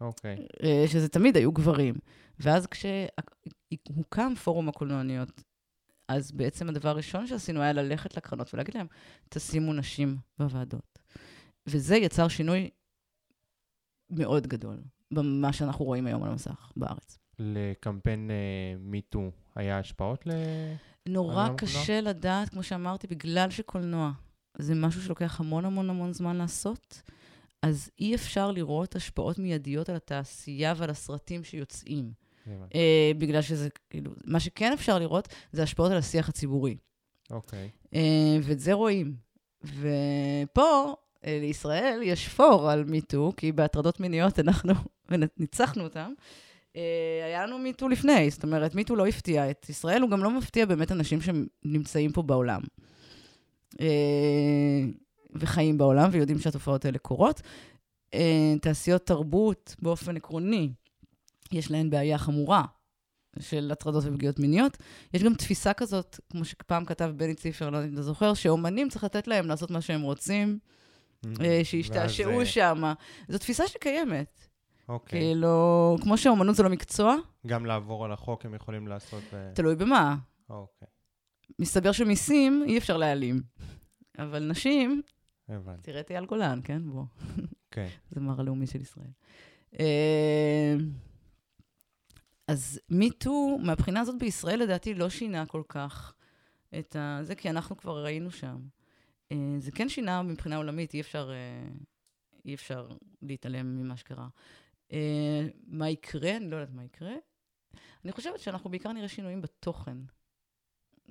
אוקיי. 0.00 0.36
Okay. 0.36 0.66
אה, 0.66 0.84
שזה 0.88 1.08
תמיד 1.08 1.36
היו 1.36 1.52
גברים. 1.52 1.94
ואז 2.38 2.66
כשהוקם 2.66 4.34
פורום 4.44 4.68
הקולנועניות, 4.68 5.42
אז 6.08 6.32
בעצם 6.32 6.68
הדבר 6.68 6.88
הראשון 6.88 7.26
שעשינו 7.26 7.60
היה 7.60 7.72
ללכת 7.72 8.16
לקרנות 8.16 8.54
ולהגיד 8.54 8.74
להם, 8.74 8.86
תשימו 9.28 9.72
נשים 9.72 10.16
בוועדות. 10.38 10.98
וזה 11.66 11.96
יצר 11.96 12.28
שינוי 12.28 12.70
מאוד 14.10 14.46
גדול 14.46 14.76
במה 15.14 15.52
שאנחנו 15.52 15.84
רואים 15.84 16.06
היום 16.06 16.22
על 16.22 16.30
המסך 16.30 16.72
בארץ. 16.76 17.18
לקמפיין 17.38 18.30
מיטו 18.78 19.28
uh, 19.28 19.52
היה 19.54 19.78
השפעות 19.78 20.26
ל... 20.26 20.30
נורא 21.08 21.48
קשה 21.56 22.00
לדעת, 22.00 22.48
כמו 22.48 22.62
שאמרתי, 22.62 23.06
בגלל 23.06 23.50
שקולנוע 23.50 24.12
זה 24.58 24.74
משהו 24.74 25.02
שלוקח 25.02 25.40
המון 25.40 25.64
המון 25.64 25.90
המון 25.90 26.12
זמן 26.12 26.36
לעשות. 26.36 27.02
אז 27.62 27.90
אי 27.98 28.14
אפשר 28.14 28.50
לראות 28.50 28.96
השפעות 28.96 29.38
מיידיות 29.38 29.88
על 29.88 29.96
התעשייה 29.96 30.74
ועל 30.76 30.90
הסרטים 30.90 31.44
שיוצאים. 31.44 32.12
אה, 32.74 33.12
בגלל 33.18 33.42
שזה, 33.42 33.68
כאילו, 33.90 34.10
מה 34.24 34.40
שכן 34.40 34.72
אפשר 34.72 34.98
לראות 34.98 35.28
זה 35.52 35.62
השפעות 35.62 35.90
על 35.90 35.98
השיח 35.98 36.28
הציבורי. 36.28 36.76
אוקיי. 37.30 37.70
אה, 37.94 38.38
ואת 38.42 38.60
זה 38.60 38.72
רואים. 38.72 39.14
ופה, 39.62 40.94
אה, 41.26 41.38
לישראל, 41.40 42.00
יש 42.02 42.28
פור 42.28 42.70
על 42.70 42.84
מיטו, 42.84 43.32
כי 43.36 43.52
בהטרדות 43.52 44.00
מיניות 44.00 44.38
אנחנו 44.38 44.72
ניצחנו 45.38 45.84
אותם. 45.84 46.12
אה, 46.76 47.22
היה 47.24 47.46
לנו 47.46 47.58
מיטו 47.58 47.88
לפני, 47.88 48.30
זאת 48.30 48.42
אומרת, 48.42 48.74
מיטו 48.74 48.96
לא 48.96 49.06
הפתיע 49.06 49.50
את 49.50 49.68
ישראל, 49.68 50.02
הוא 50.02 50.10
גם 50.10 50.24
לא 50.24 50.30
מפתיע 50.30 50.66
באמת 50.66 50.92
אנשים 50.92 51.18
שנמצאים 51.20 52.12
פה 52.12 52.22
בעולם. 52.22 52.60
אה, 55.34 55.40
וחיים 55.40 55.78
בעולם, 55.78 56.08
ויודעים 56.12 56.38
שהתופעות 56.38 56.84
האלה 56.84 56.98
קורות. 56.98 57.42
אה, 58.14 58.54
תעשיות 58.60 59.06
תרבות, 59.06 59.76
באופן 59.82 60.16
עקרוני, 60.16 60.72
יש 61.52 61.70
להן 61.70 61.90
בעיה 61.90 62.18
חמורה 62.18 62.64
של 63.38 63.70
הטרדות 63.72 64.04
ופגיעות 64.06 64.38
מיניות. 64.38 64.76
יש 65.14 65.22
גם 65.22 65.34
תפיסה 65.34 65.72
כזאת, 65.72 66.20
כמו 66.30 66.44
שפעם 66.44 66.84
כתב 66.84 67.12
בני 67.16 67.34
ציפר, 67.34 67.70
לא 67.70 67.76
יודע 67.76 67.88
אם 67.88 67.94
אתה 67.94 68.02
זוכר, 68.02 68.34
שאומנים 68.34 68.88
צריך 68.88 69.04
לתת 69.04 69.26
להם 69.26 69.46
לעשות 69.46 69.70
מה 69.70 69.80
שהם 69.80 70.02
רוצים, 70.02 70.58
mm-hmm. 71.24 71.28
שישתעשעו 71.64 72.46
שם. 72.46 72.92
זו 73.28 73.38
תפיסה 73.38 73.68
שקיימת. 73.68 74.46
אוקיי. 74.88 75.20
כאילו, 75.20 75.96
כמו 76.02 76.18
שאומנות 76.18 76.56
זה 76.56 76.62
לא 76.62 76.68
מקצוע. 76.68 77.16
גם 77.46 77.66
לעבור 77.66 78.04
על 78.04 78.12
החוק 78.12 78.44
הם 78.44 78.54
יכולים 78.54 78.88
לעשות... 78.88 79.22
תלוי 79.54 79.74
במה. 79.74 80.16
אוקיי. 80.50 80.88
מסתבר 81.58 81.92
שמיסים 81.92 82.64
אי 82.66 82.78
אפשר 82.78 82.96
להעלים. 82.96 83.40
אבל 84.18 84.46
נשים, 84.48 85.02
הבנתי. 85.56 85.82
תראה 85.82 86.00
את 86.00 86.10
אייל 86.10 86.26
גולן, 86.26 86.60
כן? 86.64 86.82
בוא. 86.90 87.04
כן. 87.70 87.88
זה 88.10 88.20
מר 88.20 88.40
הלאומי 88.40 88.66
של 88.66 88.80
ישראל. 88.80 89.10
אה, 89.80 90.76
אז 92.48 92.80
מיטו, 92.88 93.58
מהבחינה 93.62 94.00
הזאת 94.00 94.18
בישראל, 94.18 94.62
לדעתי, 94.62 94.94
לא 94.94 95.08
שינה 95.08 95.46
כל 95.46 95.62
כך 95.68 96.14
את 96.78 96.96
ה... 96.96 97.18
זה 97.22 97.34
כי 97.34 97.50
אנחנו 97.50 97.76
כבר 97.76 98.04
ראינו 98.04 98.30
שם. 98.30 98.60
אה, 99.32 99.56
זה 99.58 99.70
כן 99.70 99.88
שינה 99.88 100.22
מבחינה 100.22 100.56
עולמית, 100.56 100.94
אי 100.94 101.00
אפשר, 101.00 101.30
אה, 101.30 101.68
אי 102.44 102.54
אפשר 102.54 102.88
להתעלם 103.22 103.76
ממה 103.76 103.96
שקרה. 103.96 104.28
מה 105.66 105.90
יקרה? 105.90 106.36
אני 106.36 106.50
לא 106.50 106.56
יודעת 106.56 106.74
מה 106.74 106.84
יקרה. 106.84 107.14
אני 108.04 108.12
חושבת 108.12 108.40
שאנחנו 108.40 108.70
בעיקר 108.70 108.92
נראה 108.92 109.08
שינויים 109.08 109.42
בתוכן, 109.42 109.96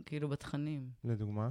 כאילו 0.06 0.30
בתכנים. 0.30 0.90
לדוגמה? 1.04 1.50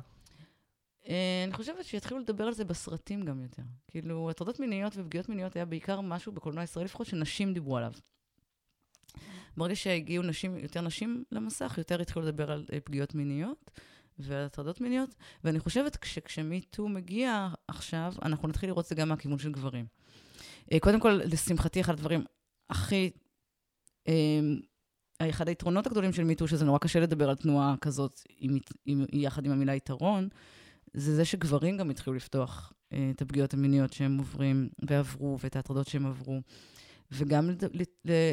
אה, 1.08 1.44
אני 1.44 1.52
חושבת 1.52 1.84
שיתחילו 1.84 2.20
לדבר 2.20 2.44
על 2.44 2.52
זה 2.52 2.64
בסרטים 2.64 3.22
גם 3.24 3.42
יותר. 3.42 3.62
כאילו, 3.88 4.30
הטרדות 4.30 4.60
מיניות 4.60 4.92
ופגיעות 4.96 5.28
מיניות 5.28 5.56
היה 5.56 5.64
בעיקר 5.64 6.00
משהו 6.00 6.32
בקולנוע 6.32 6.60
הישראלי, 6.60 6.84
לפחות 6.84 7.06
שנשים 7.06 7.54
דיברו 7.54 7.76
עליו. 7.76 7.92
ברגע 9.56 9.76
שהגיעו 9.76 10.24
נשים, 10.24 10.56
יותר 10.56 10.80
נשים 10.80 11.24
למסך, 11.32 11.74
יותר 11.78 12.00
התחילו 12.00 12.24
לדבר 12.24 12.50
על 12.50 12.64
אה, 12.72 12.80
פגיעות 12.80 13.14
מיניות 13.14 13.70
ועל 14.18 14.44
הטרדות 14.44 14.80
מיניות, 14.80 15.14
ואני 15.44 15.60
חושבת 15.60 15.98
שכשמיטו 16.04 16.88
מגיע 16.88 17.48
עכשיו, 17.68 18.12
אנחנו 18.22 18.48
נתחיל 18.48 18.68
לראות 18.68 18.84
את 18.84 18.88
זה 18.88 18.94
גם 18.94 19.08
מהכיוון 19.08 19.38
של 19.38 19.52
גברים. 19.52 19.86
אה, 20.72 20.80
קודם 20.80 21.00
כל, 21.00 21.20
לשמחתי, 21.24 21.80
אחד 21.80 21.92
הדברים 21.92 22.24
הכי... 22.70 23.10
אה, 24.08 24.40
אחד 25.30 25.48
היתרונות 25.48 25.86
הגדולים 25.86 26.12
של 26.12 26.24
מיטו, 26.24 26.48
שזה 26.48 26.64
נורא 26.64 26.78
קשה 26.78 27.00
לדבר 27.00 27.28
על 27.28 27.36
תנועה 27.36 27.74
כזאת 27.80 28.20
עם, 28.38 28.58
עם, 28.86 29.04
יחד 29.12 29.46
עם 29.46 29.52
המילה 29.52 29.74
יתרון, 29.74 30.28
זה 30.94 31.16
זה 31.16 31.24
שגברים 31.24 31.76
גם 31.76 31.90
התחילו 31.90 32.16
לפתוח 32.16 32.72
אה, 32.92 33.10
את 33.14 33.22
הפגיעות 33.22 33.54
המיניות 33.54 33.92
שהם 33.92 34.18
עוברים 34.18 34.68
ועברו, 34.88 35.38
ואת 35.40 35.56
ההטרדות 35.56 35.86
שהם 35.86 36.06
עברו. 36.06 36.40
וגם 37.10 37.50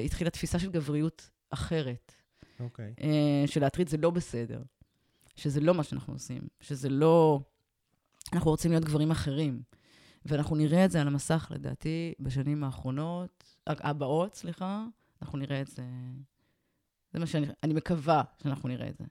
התחילה 0.06 0.30
תפיסה 0.30 0.60
של 0.60 0.72
גבריות 0.72 1.30
אחרת, 1.50 2.14
אוקיי. 2.60 2.94
אה, 3.02 3.44
שלהטריד 3.48 3.90
זה 3.90 3.98
לא 3.98 4.10
בסדר, 4.10 4.62
שזה 5.36 5.62
לא 5.62 5.74
מה 5.74 5.84
שאנחנו 5.84 6.14
עושים, 6.14 6.42
שזה 6.62 6.90
לא... 6.90 7.40
אנחנו 8.34 8.52
רוצים 8.52 8.72
להיות 8.72 8.86
גברים 8.86 9.12
אחרים. 9.12 9.62
ואנחנו 10.26 10.56
נראה 10.56 10.86
את 10.86 10.92
זה 10.92 11.02
על 11.02 11.08
המסך, 11.08 11.48
לדעתי, 11.52 12.14
בשנים 12.20 12.64
האחרונות, 12.64 13.56
הבאות, 13.68 14.36
סליחה, 14.36 14.86
אנחנו 15.22 15.38
נראה 15.38 15.62
את 15.62 15.68
זה. 15.68 15.84
זה 17.14 17.20
מה 17.20 17.26
שאני... 17.26 17.48
אני 17.64 17.74
מקווה 17.74 18.24
שאנחנו 18.44 18.70
נראה 18.70 18.90
את 18.90 18.98
זה. 18.98 19.04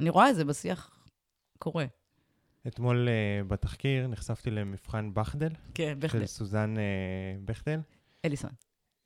אני 0.00 0.10
רואה 0.10 0.30
את 0.30 0.36
זה 0.36 0.44
בשיח 0.44 1.06
קורה. 1.58 1.86
אתמול 2.66 3.08
uh, 3.08 3.44
בתחקיר 3.48 4.06
נחשפתי 4.06 4.50
למבחן 4.50 5.14
בכדל, 5.14 5.50
כן, 5.74 5.94
בכלל. 5.98 6.20
של 6.20 6.26
סוזן 6.26 6.74
uh, 6.76 6.78
בכדל, 7.44 7.80
אליסון. 8.24 8.50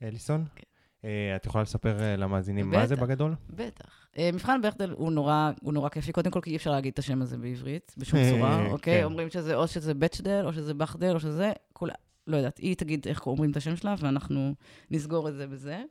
אליסון. 0.02 0.44
כן. 0.56 0.62
Uh, 1.02 1.06
את 1.36 1.46
יכולה 1.46 1.62
לספר 1.62 1.98
uh, 1.98 2.20
למאזינים 2.20 2.70
מה 2.70 2.86
זה 2.86 2.96
בטח. 2.96 3.04
בגדול? 3.04 3.34
בטח. 3.50 4.06
אה, 4.18 4.30
מבחן 4.32 4.62
בכדל 4.62 4.90
הוא 4.90 5.12
נורא, 5.12 5.50
הוא 5.62 5.72
נורא 5.72 5.88
כיפי, 5.88 6.12
קודם 6.12 6.30
כל 6.30 6.40
כי 6.40 6.50
אי 6.50 6.56
אפשר 6.56 6.70
להגיד 6.70 6.92
את 6.92 6.98
השם 6.98 7.22
הזה 7.22 7.36
בעברית, 7.36 7.94
בשום 7.98 8.20
צורה, 8.30 8.66
אוקיי? 8.66 8.98
כן. 8.98 9.04
אומרים 9.04 9.30
שזה 9.30 9.54
או 9.54 9.68
שזה 9.68 9.94
בצ'דל, 9.94 10.42
או 10.44 10.52
שזה 10.52 10.75
בכדל, 10.75 11.14
או 11.14 11.20
שזה, 11.20 11.52
כולה, 11.72 11.94
לא 12.26 12.36
יודעת, 12.36 12.58
היא 12.58 12.76
תגיד 12.76 13.08
איך 13.08 13.26
אומרים 13.26 13.50
את 13.50 13.56
השם 13.56 13.76
שלה, 13.76 13.94
ואנחנו 13.98 14.54
נסגור 14.90 15.28
את 15.28 15.34
זה 15.34 15.46
בזה. 15.46 15.82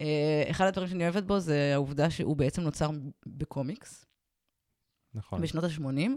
אה, 0.00 0.44
אחד 0.50 0.66
הדברים 0.66 0.88
שאני 0.88 1.04
אוהבת 1.04 1.22
בו 1.22 1.40
זה 1.40 1.70
העובדה 1.74 2.10
שהוא 2.10 2.36
בעצם 2.36 2.62
נוצר 2.62 2.90
בקומיקס, 3.26 4.06
נכון. 5.14 5.42
בשנות 5.42 5.64
ה-80, 5.64 6.10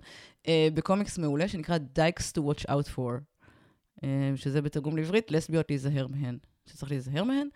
בקומיקס 0.74 1.18
מעולה 1.18 1.48
שנקרא 1.48 1.78
Dykes 1.96 2.38
to 2.38 2.42
Watch 2.42 2.66
Out 2.70 2.96
For, 2.96 3.12
אה, 4.04 4.32
שזה 4.36 4.62
בתרגום 4.62 4.98
לעברית, 4.98 5.32
לסביות 5.32 5.70
להיזהר 5.70 6.08
מהן, 6.08 6.38
שצריך 6.66 6.92
להיזהר 6.92 7.24
מהן. 7.24 7.48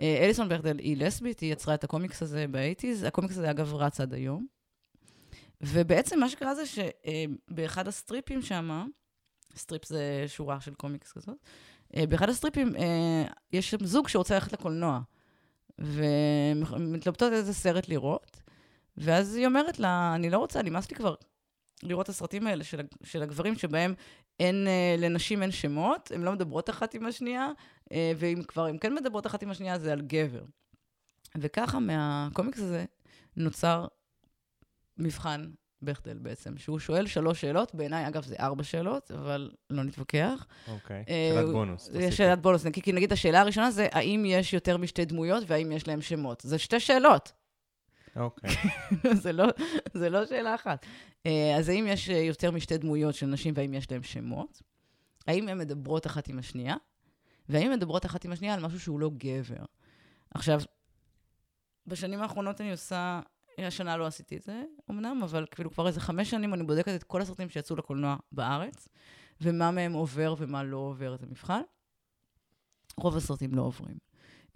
אה, 0.00 0.24
אליסון 0.24 0.48
בקדל 0.48 0.78
היא 0.78 0.96
לסבית, 0.96 1.40
היא 1.40 1.52
יצרה 1.52 1.74
את 1.74 1.84
הקומיקס 1.84 2.22
הזה 2.22 2.46
ב 2.50 2.55
eighties, 2.55 3.04
הקומיקס 3.04 3.38
הזה 3.38 3.50
אגב 3.50 3.74
רץ 3.74 4.00
עד 4.00 4.14
היום. 4.14 4.46
ובעצם 5.60 6.20
מה 6.20 6.28
שקרה 6.28 6.54
זה 6.54 6.62
שבאחד 6.66 7.88
הסטריפים 7.88 8.42
שם, 8.42 8.88
strip 9.56 9.84
זה 9.84 10.24
שורה 10.26 10.60
של 10.60 10.74
קומיקס 10.74 11.12
כזאת, 11.12 11.36
אה, 11.96 12.06
באחד 12.06 12.28
הסטריפים 12.28 12.76
אה, 12.76 13.24
יש 13.52 13.70
שם 13.70 13.84
זוג 13.84 14.08
שרוצה 14.08 14.34
ללכת 14.34 14.52
לקולנוע, 14.52 15.00
ומתלבטות 15.78 17.32
איזה 17.32 17.54
סרט 17.54 17.88
לראות, 17.88 18.37
ואז 18.98 19.34
היא 19.34 19.46
אומרת 19.46 19.78
לה, 19.78 20.12
אני 20.14 20.30
לא 20.30 20.38
רוצה, 20.38 20.62
נמאס 20.62 20.90
לי 20.90 20.96
כבר 20.96 21.14
לראות 21.82 22.04
את 22.04 22.08
הסרטים 22.08 22.46
האלה 22.46 22.64
של, 22.64 22.80
של 23.02 23.22
הגברים 23.22 23.58
שבהם 23.58 23.94
אין, 24.40 24.66
אה, 24.66 24.96
לנשים 24.98 25.42
אין 25.42 25.50
שמות, 25.50 26.12
הן 26.14 26.22
לא 26.22 26.32
מדברות 26.32 26.70
אחת 26.70 26.94
עם 26.94 27.06
השנייה, 27.06 27.48
אה, 27.92 28.12
ואם 28.16 28.42
כבר 28.48 28.66
הן 28.66 28.76
כן 28.80 28.94
מדברות 28.94 29.26
אחת 29.26 29.42
עם 29.42 29.50
השנייה, 29.50 29.78
זה 29.78 29.92
על 29.92 30.00
גבר. 30.00 30.42
וככה 31.38 31.78
מהקומיקס 31.78 32.58
הזה 32.58 32.84
נוצר 33.36 33.86
מבחן 34.98 35.50
בכדל 35.82 36.18
בעצם, 36.18 36.58
שהוא 36.58 36.78
שואל 36.78 37.06
שלוש 37.06 37.40
שאלות, 37.40 37.74
בעיניי, 37.74 38.08
אגב, 38.08 38.24
זה 38.24 38.34
ארבע 38.40 38.64
שאלות, 38.64 39.10
אבל 39.10 39.50
לא 39.70 39.82
נתווכח. 39.82 40.46
אוקיי. 40.68 41.04
אה, 41.08 41.30
שאלת 41.34 41.50
בונוס. 41.52 41.84
זה 41.84 41.92
תוסיפי. 41.92 42.12
שאלת 42.12 42.42
בונוס, 42.42 42.66
כי, 42.66 42.82
כי 42.82 42.92
נגיד 42.92 43.12
השאלה 43.12 43.40
הראשונה 43.40 43.70
זה, 43.70 43.88
האם 43.92 44.24
יש 44.26 44.52
יותר 44.52 44.76
משתי 44.76 45.04
דמויות 45.04 45.44
והאם 45.46 45.72
יש 45.72 45.88
להם 45.88 46.00
שמות? 46.00 46.42
זה 46.44 46.58
שתי 46.58 46.80
שאלות, 46.80 47.32
אוקיי. 48.18 48.50
זה, 49.22 49.32
לא, 49.32 49.44
זה 49.94 50.10
לא 50.10 50.26
שאלה 50.26 50.54
אחת. 50.54 50.86
אה, 51.26 51.56
אז 51.58 51.68
האם 51.68 51.86
יש 51.88 52.10
אה, 52.10 52.16
יותר 52.16 52.50
משתי 52.50 52.78
דמויות 52.78 53.14
של 53.14 53.26
נשים 53.26 53.54
והאם 53.56 53.74
יש 53.74 53.90
להם 53.90 54.02
שמות? 54.02 54.62
האם 55.26 55.48
הן 55.48 55.58
מדברות 55.58 56.06
אחת 56.06 56.28
עם 56.28 56.38
השנייה? 56.38 56.76
והאם 57.48 57.70
הן 57.70 57.76
מדברות 57.76 58.06
אחת 58.06 58.24
עם 58.24 58.32
השנייה 58.32 58.54
על 58.54 58.60
משהו 58.60 58.80
שהוא 58.80 59.00
לא 59.00 59.10
גבר? 59.18 59.64
עכשיו, 60.34 60.60
בשנים 61.86 62.22
האחרונות 62.22 62.60
אני 62.60 62.70
עושה, 62.70 63.20
השנה 63.58 63.96
לא 63.96 64.06
עשיתי 64.06 64.36
את 64.36 64.42
זה, 64.42 64.62
אמנם, 64.90 65.20
אבל 65.22 65.46
כאילו 65.50 65.70
כבר 65.70 65.86
איזה 65.86 66.00
חמש 66.00 66.30
שנים 66.30 66.54
אני 66.54 66.62
בודקת 66.62 66.94
את 66.94 67.04
כל 67.04 67.22
הסרטים 67.22 67.48
שיצאו 67.48 67.76
לקולנוע 67.76 68.16
בארץ, 68.32 68.88
ומה 69.40 69.70
מהם 69.70 69.92
עובר 69.92 70.34
ומה 70.38 70.62
לא 70.64 70.76
עובר 70.76 71.14
את 71.14 71.22
המבחן. 71.22 71.60
רוב 72.96 73.16
הסרטים 73.16 73.54
לא 73.54 73.62
עוברים. 73.62 73.96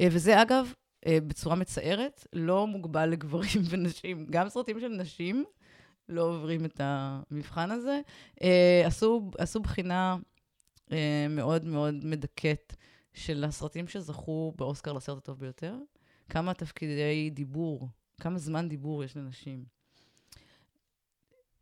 אה, 0.00 0.07
וזה 0.11 0.42
אגב, 0.42 0.73
בצורה 1.09 1.56
מצערת, 1.56 2.26
לא 2.32 2.66
מוגבל 2.66 3.06
לגברים 3.06 3.62
ונשים. 3.71 4.26
גם 4.30 4.49
סרטים 4.49 4.80
של 4.80 4.88
נשים 4.88 5.44
לא 6.09 6.23
עוברים 6.23 6.64
את 6.64 6.80
המבחן 6.85 7.71
הזה. 7.71 8.00
אה, 8.42 8.82
עשו, 8.87 9.30
עשו 9.38 9.61
בחינה 9.61 10.16
אה, 10.92 11.26
מאוד 11.30 11.64
מאוד 11.64 11.94
מדכאת 12.04 12.76
של 13.14 13.44
הסרטים 13.44 13.88
שזכו 13.88 14.52
באוסקר 14.56 14.92
לסרט 14.92 15.18
הטוב 15.18 15.38
ביותר. 15.38 15.76
כמה 16.28 16.54
תפקידי 16.54 17.30
דיבור, 17.30 17.88
כמה 18.21 18.38
זמן 18.38 18.68
דיבור 18.68 19.04
יש 19.04 19.16
לנשים. 19.16 19.64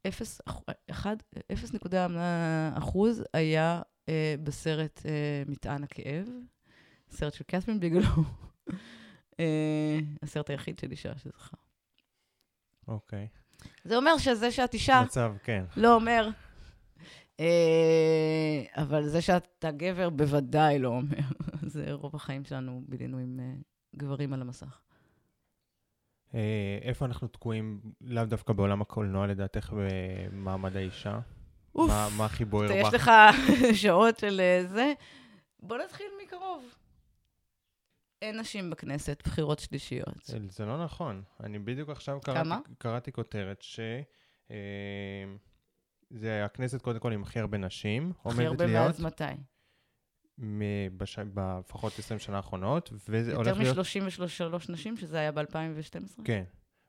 אפס, 0.07 0.41
אח- 0.47 0.63
אחד, 0.91 1.17
אפס 1.53 1.73
נקודה 1.75 2.07
אחוז 2.75 3.23
היה 3.35 3.83
אה, 4.09 4.35
בסרט 4.45 5.03
אה, 5.07 5.43
מטען 5.47 5.85
הכאב, 5.85 6.29
סרט 7.11 7.35
של 7.35 7.45
קת'רין 7.45 7.81
ביגלו, 7.81 8.01
אה, 8.03 8.75
הסרט 10.23 10.51
היחיד 10.51 10.79
של 10.79 10.91
אישה 10.91 11.19
שזכה. 11.19 11.57
אוקיי. 12.89 13.29
זה 13.85 13.97
אומר 13.97 14.19
שזה 14.19 14.51
שאת 14.51 14.75
אישה 14.75 15.03
מצב, 15.05 15.35
כן. 15.45 15.65
לא 15.77 15.95
אומר, 15.95 16.29
אה, 17.41 18.63
אבל 18.77 19.07
זה 19.09 19.23
שאתה 19.23 19.71
גבר 19.71 20.11
בוודאי 20.11 20.79
לא 20.79 20.89
אומר. 20.89 21.19
זה 21.75 21.93
רוב 21.93 22.17
החיים 22.17 22.45
שלנו 22.45 22.83
בילינו 22.89 23.19
עם 23.19 23.41
אה, 23.41 23.53
גברים 23.97 24.33
על 24.33 24.41
המסך. 24.41 24.81
אה, 26.35 26.79
איפה 26.83 27.05
אנחנו 27.05 27.29
תקועים, 27.29 27.81
לאו 28.01 28.25
דווקא 28.25 28.53
בעולם 28.53 28.83
הקולנוע 28.83 29.27
לדעתך, 29.27 29.73
במעמד 29.77 30.77
האישה? 30.77 31.21
אוף, 31.75 31.91
מה- 32.17 32.25
הכי 32.25 32.45
בוער 32.45 32.73
יש 32.73 32.87
בך? 32.87 32.95
לך 32.95 33.11
שעות 33.83 34.19
של 34.19 34.41
אה, 34.41 34.67
זה. 34.67 34.93
בוא 35.61 35.79
נתחיל 35.79 36.07
מקרוב. 36.25 36.65
אין 38.23 38.41
נשים 38.41 38.71
בכנסת, 38.71 39.23
בחירות 39.25 39.59
שלישיות. 39.59 40.31
זה 40.49 40.67
לא 40.67 40.85
נכון. 40.85 41.23
אני 41.45 41.59
בדיוק 41.59 41.89
עכשיו? 41.91 42.21
קראתי, 42.21 42.71
קראתי 42.79 43.13
כותרת 43.13 43.63
ש... 43.63 43.81
אה, 44.51 45.25
זה 46.11 46.45
הכנסת 46.45 46.83
קודם 46.83 46.99
כל 46.99 47.13
עם 47.13 47.23
הכי 47.23 47.41
הרבה 47.41 47.59
נשים, 47.59 48.13
הכי 48.19 48.29
עומדת 48.29 48.47
הרבה 48.47 48.67
להיות, 48.67 48.87
מאז 48.87 49.01
מתי? 49.01 49.25
מ- 50.39 50.99
בש... 50.99 51.19
לפחות 51.59 51.99
20 51.99 52.21
שנה 52.21 52.37
האחחורות, 52.37 52.91
וזה 53.09 53.31
יותר 53.31 53.51
הולך 53.51 53.59
להיות... 53.59 53.79
מ-33 53.79 54.73
נשים, 54.73 54.97
שזה 54.97 55.19
היה 55.19 55.33
ב-2012? 55.33 56.23
כן, 56.25 56.45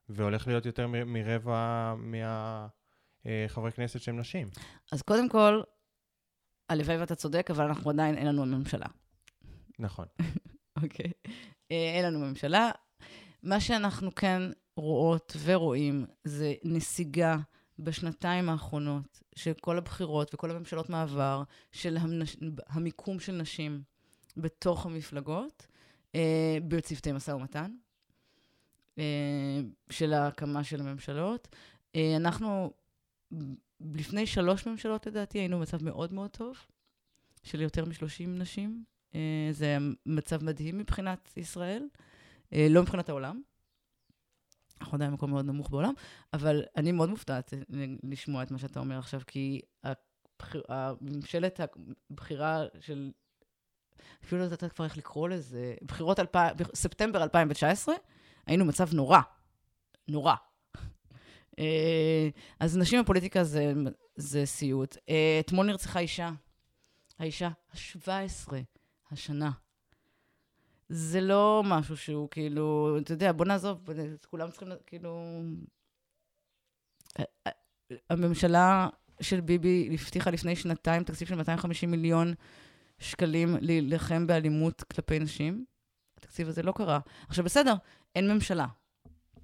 והולך 0.10 0.48
להיות 0.48 0.66
יותר 0.66 0.88
מ- 0.88 1.14
מרבע 1.14 1.94
מהחברי 1.98 3.72
כנסת 3.72 4.02
שהם 4.02 4.20
נשים. 4.20 4.50
אז 4.92 5.02
קודם 5.02 5.30
כל, 5.30 5.62
הלוואי 6.70 6.98
ואתה 6.98 7.16
צודק, 7.16 7.52
אבל 7.52 7.66
אנחנו 7.66 7.90
עדיין, 7.90 8.18
אין 8.18 8.28
לנו 8.28 8.46
ממשלה. 8.46 8.88
נכון. 9.80 10.06
אוקיי. 10.84 11.12
אה, 11.72 11.94
אין 11.96 12.06
לנו 12.06 12.20
ממשלה. 12.20 12.72
מה 13.44 13.60
שאנחנו 13.60 14.16
כן 14.16 14.42
רואות 14.76 15.38
ורואים 15.44 16.06
זה 16.24 16.54
נסיגה 16.64 17.38
בשנתיים 17.80 18.50
האחרונות, 18.50 19.22
של 19.36 19.54
כל 19.62 19.78
הבחירות 19.78 20.34
וכל 20.34 20.52
הממשלות 20.52 20.90
מעבר, 20.90 21.44
של 21.72 21.98
המנש... 21.98 22.38
המיקום 22.68 23.20
של 23.20 23.32
נשים 23.32 23.84
בתוך 24.38 24.86
המפלגות, 24.86 25.68
אה, 26.16 26.58
בצוותי 26.68 27.12
משא 27.12 27.32
ומתן, 27.32 27.72
אה, 28.98 29.04
של 29.90 30.14
ההקמה 30.14 30.64
של 30.64 30.80
הממשלות. 30.80 31.56
אה, 31.96 32.16
אנחנו, 32.16 32.74
לפני 33.80 34.26
שלוש 34.26 34.68
ממשלות, 34.68 35.08
לדעתי, 35.08 35.40
היינו 35.40 35.58
במצב 35.58 35.84
מאוד 35.84 36.14
מאוד 36.14 36.30
טוב, 36.30 36.58
של 37.44 37.62
יותר 37.62 37.86
מ-30 37.86 38.28
נשים. 38.28 38.84
אה, 39.16 39.48
זה 39.52 39.78
מצב 40.06 40.44
מדהים 40.44 40.78
מבחינת 40.78 41.34
ישראל, 41.38 41.88
אה, 42.54 42.68
לא 42.70 42.82
מבחינת 42.82 43.10
העולם. 43.10 43.42
אנחנו 44.82 44.96
עדיין 44.96 45.12
במקום 45.12 45.32
מאוד 45.32 45.46
נמוך 45.46 45.70
בעולם, 45.70 45.94
אבל 46.34 46.64
אני 46.78 46.92
מאוד 46.92 47.10
מופתעת 47.10 47.54
לשמוע 48.04 48.44
את 48.44 48.52
מה 48.52 48.58
שאתה 48.58 48.80
אומר 48.80 48.98
עכשיו, 48.98 49.22
כי 49.28 49.62
הממשלת 50.70 51.60
הבחירה 52.10 52.66
של, 52.80 53.12
אפילו 54.24 54.42
לא 54.42 54.46
יודעת 54.46 54.64
כבר 54.64 54.86
איך 54.86 54.98
לקרוא 54.98 55.30
לזה, 55.30 55.74
בחירות 55.82 56.20
אלפ... 56.20 56.36
ספטמבר 56.74 57.24
2019, 57.24 57.96
היינו 58.46 58.66
במצב 58.66 58.94
נורא, 58.94 59.20
נורא. 60.08 60.36
אה, 61.60 62.30
אז 62.60 62.78
נשים 62.78 63.04
בפוליטיקה 63.04 63.44
זה, 63.44 63.74
זה 64.16 64.46
סיוט. 64.46 64.98
אתמול 65.40 65.66
נרצחה 65.66 66.00
אישה, 66.00 66.32
האישה 67.20 67.50
ה-17 67.74 68.54
השנה. 69.12 69.52
זה 70.90 71.22
לא 71.22 71.64
משהו 71.66 71.98
שהוא 71.98 72.30
כאילו, 72.30 72.98
אתה 73.02 73.14
יודע, 73.14 73.32
בוא 73.32 73.46
נעזוב, 73.46 73.90
כולם 74.30 74.52
צריכים, 74.52 74.68
כאילו... 74.86 75.42
הממשלה 78.10 78.90
של 79.22 79.42
ביבי 79.42 79.90
הבטיחה 79.94 80.32
לפני 80.32 80.56
שנתיים 80.56 81.04
תקציב 81.04 81.28
של 81.28 81.36
250 81.36 81.92
מיליון 81.92 82.34
שקלים 83.00 83.56
להילחם 83.62 84.28
באלימות 84.28 84.84
כלפי 84.84 85.20
נשים. 85.20 85.66
התקציב 86.18 86.48
הזה 86.48 86.64
לא 86.64 86.72
קרה. 86.72 87.00
עכשיו, 87.28 87.46
בסדר, 87.46 87.74
אין 88.16 88.34
ממשלה. 88.34 88.68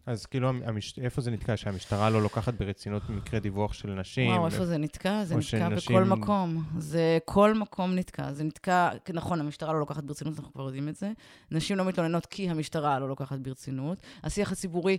אז 0.08 0.26
כאילו, 0.26 0.50
המש... 0.50 1.00
איפה 1.00 1.22
זה 1.22 1.32
נתקע? 1.32 1.58
שהמשטרה 1.58 2.10
לא 2.10 2.22
לוקחת 2.22 2.54
ברצינות 2.54 3.10
מקרה 3.10 3.40
דיווח 3.40 3.74
של 3.74 3.90
נשים? 3.90 4.32
וואו, 4.32 4.46
איפה 4.46 4.66
זה 4.66 4.78
נתקע? 4.78 5.26
זה 5.26 5.36
נתקע 5.36 5.48
שנשים... 5.48 5.96
בכל 5.96 6.04
מקום. 6.04 6.64
זה 6.78 7.18
כל 7.26 7.54
מקום 7.54 7.96
נתקע. 7.96 8.34
זה 8.34 8.44
נתקע, 8.44 8.90
נכון, 9.14 9.40
המשטרה 9.40 9.74
לא 9.74 9.80
לוקחת 9.80 10.04
ברצינות, 10.04 10.38
אנחנו 10.38 10.54
כבר 10.54 10.64
יודעים 10.64 10.90
את 10.90 10.96
זה. 10.96 11.12
נשים 11.52 11.78
לא 11.78 11.86
מתלוננות 11.86 12.26
כי 12.26 12.50
המשטרה 12.50 13.00
לא 13.00 13.10
לוקחת 13.10 13.40
ברצינות. 13.40 14.04
השיח 14.24 14.52
הציבורי, 14.52 14.98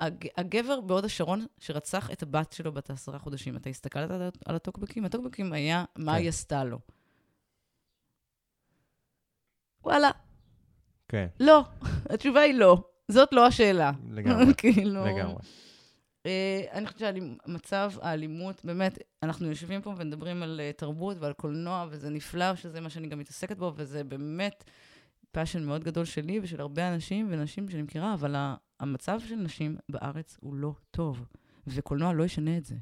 הג... 0.00 0.26
הגבר 0.36 0.80
בהוד 0.80 1.04
השרון, 1.04 1.46
שרצח 1.58 2.10
את 2.10 2.22
הבת 2.22 2.52
שלו 2.52 2.72
בת 2.72 2.90
עשרה 2.90 3.18
חודשים, 3.18 3.56
אתה 3.56 3.70
הסתכלת 3.70 4.10
על 4.46 4.56
הטוקבקים? 4.56 5.04
הטוקבקים 5.04 5.52
היה, 5.52 5.84
מה 5.96 6.12
כן. 6.12 6.18
היא 6.18 6.28
עשתה 6.28 6.64
לו. 6.64 6.78
וואלה. 9.84 10.10
כן. 11.08 11.26
לא, 11.40 11.64
התשובה 12.10 12.40
היא 12.40 12.54
לא. 12.54 12.82
זאת 13.08 13.32
לא 13.32 13.46
השאלה. 13.46 13.92
לגמרי, 14.10 14.54
כאילו... 14.58 15.04
לגמרי. 15.04 15.42
Uh, 16.22 16.72
אני 16.72 16.86
חושבת 16.86 17.14
שמצב 17.46 17.92
האלימות, 18.02 18.64
באמת, 18.64 18.98
אנחנו 19.22 19.46
יושבים 19.46 19.82
פה 19.82 19.90
ומדברים 19.90 20.42
על 20.42 20.60
uh, 20.60 20.78
תרבות 20.78 21.16
ועל 21.20 21.32
קולנוע, 21.32 21.86
וזה 21.90 22.10
נפלא 22.10 22.54
שזה 22.54 22.80
מה 22.80 22.90
שאני 22.90 23.08
גם 23.08 23.18
מתעסקת 23.18 23.56
בו, 23.56 23.72
וזה 23.76 24.04
באמת 24.04 24.64
passion 25.32 25.64
מאוד 25.64 25.84
גדול 25.84 26.04
שלי 26.04 26.40
ושל 26.42 26.60
הרבה 26.60 26.94
אנשים 26.94 27.26
ונשים 27.30 27.68
שאני 27.68 27.82
מכירה, 27.82 28.14
אבל 28.14 28.34
המצב 28.80 29.20
של 29.28 29.34
נשים 29.34 29.76
בארץ 29.88 30.36
הוא 30.40 30.54
לא 30.54 30.72
טוב, 30.90 31.26
וקולנוע 31.66 32.12
לא 32.12 32.24
ישנה 32.24 32.56
את 32.56 32.64
זה. 32.64 32.74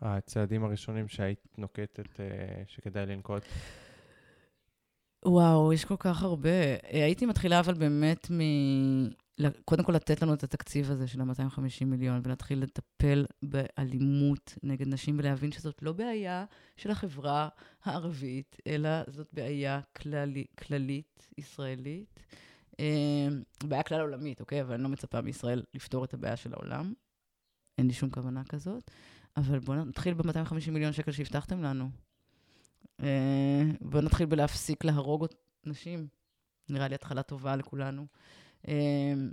הצעדים 0.00 0.64
הראשונים 0.64 1.08
שהיית 1.08 1.46
נוקטת, 1.58 2.06
אה, 2.06 2.20
שכדאי 2.66 3.06
לנקוט? 3.06 3.42
וואו, 5.24 5.72
יש 5.72 5.84
כל 5.84 5.96
כך 5.98 6.22
הרבה. 6.22 6.50
הייתי 6.90 7.26
מתחילה 7.26 7.60
אבל 7.60 7.74
באמת 7.74 8.30
מ... 8.30 8.40
קודם 9.64 9.84
כל 9.84 9.92
לתת 9.92 10.22
לנו 10.22 10.34
את 10.34 10.42
התקציב 10.42 10.90
הזה 10.90 11.06
של 11.06 11.20
ה-250 11.20 11.84
מיליון, 11.86 12.20
ולהתחיל 12.24 12.62
לטפל 12.62 13.26
באלימות 13.42 14.54
נגד 14.62 14.88
נשים, 14.88 15.18
ולהבין 15.18 15.52
שזאת 15.52 15.82
לא 15.82 15.92
בעיה 15.92 16.44
של 16.76 16.90
החברה 16.90 17.48
הערבית, 17.84 18.56
אלא 18.66 18.88
זאת 19.06 19.28
בעיה 19.32 19.80
כללי, 19.96 20.44
כללית, 20.58 21.28
ישראלית. 21.38 22.20
אה, 22.80 23.28
בעיה 23.64 23.82
כלל 23.82 24.00
עולמית, 24.00 24.40
אוקיי? 24.40 24.62
אבל 24.62 24.74
אני 24.74 24.82
לא 24.82 24.88
מצפה 24.88 25.20
מישראל 25.20 25.62
לפתור 25.74 26.04
את 26.04 26.14
הבעיה 26.14 26.36
של 26.36 26.52
העולם. 26.52 26.92
אין 27.78 27.86
לי 27.86 27.92
שום 27.92 28.10
כוונה 28.10 28.44
כזאת. 28.44 28.90
אבל 29.36 29.58
בואו 29.58 29.84
נתחיל 29.84 30.14
ב-250 30.14 30.70
מיליון 30.70 30.92
שקל 30.92 31.12
שהבטחתם 31.12 31.62
לנו. 31.62 31.90
אה, 33.02 33.62
בואו 33.80 34.02
נתחיל 34.02 34.26
בלהפסיק 34.26 34.84
להרוג 34.84 35.26
נשים. 35.64 36.08
נראה 36.68 36.88
לי 36.88 36.94
התחלה 36.94 37.22
טובה 37.22 37.56
לכולנו. 37.56 38.06
אמ, 38.68 39.30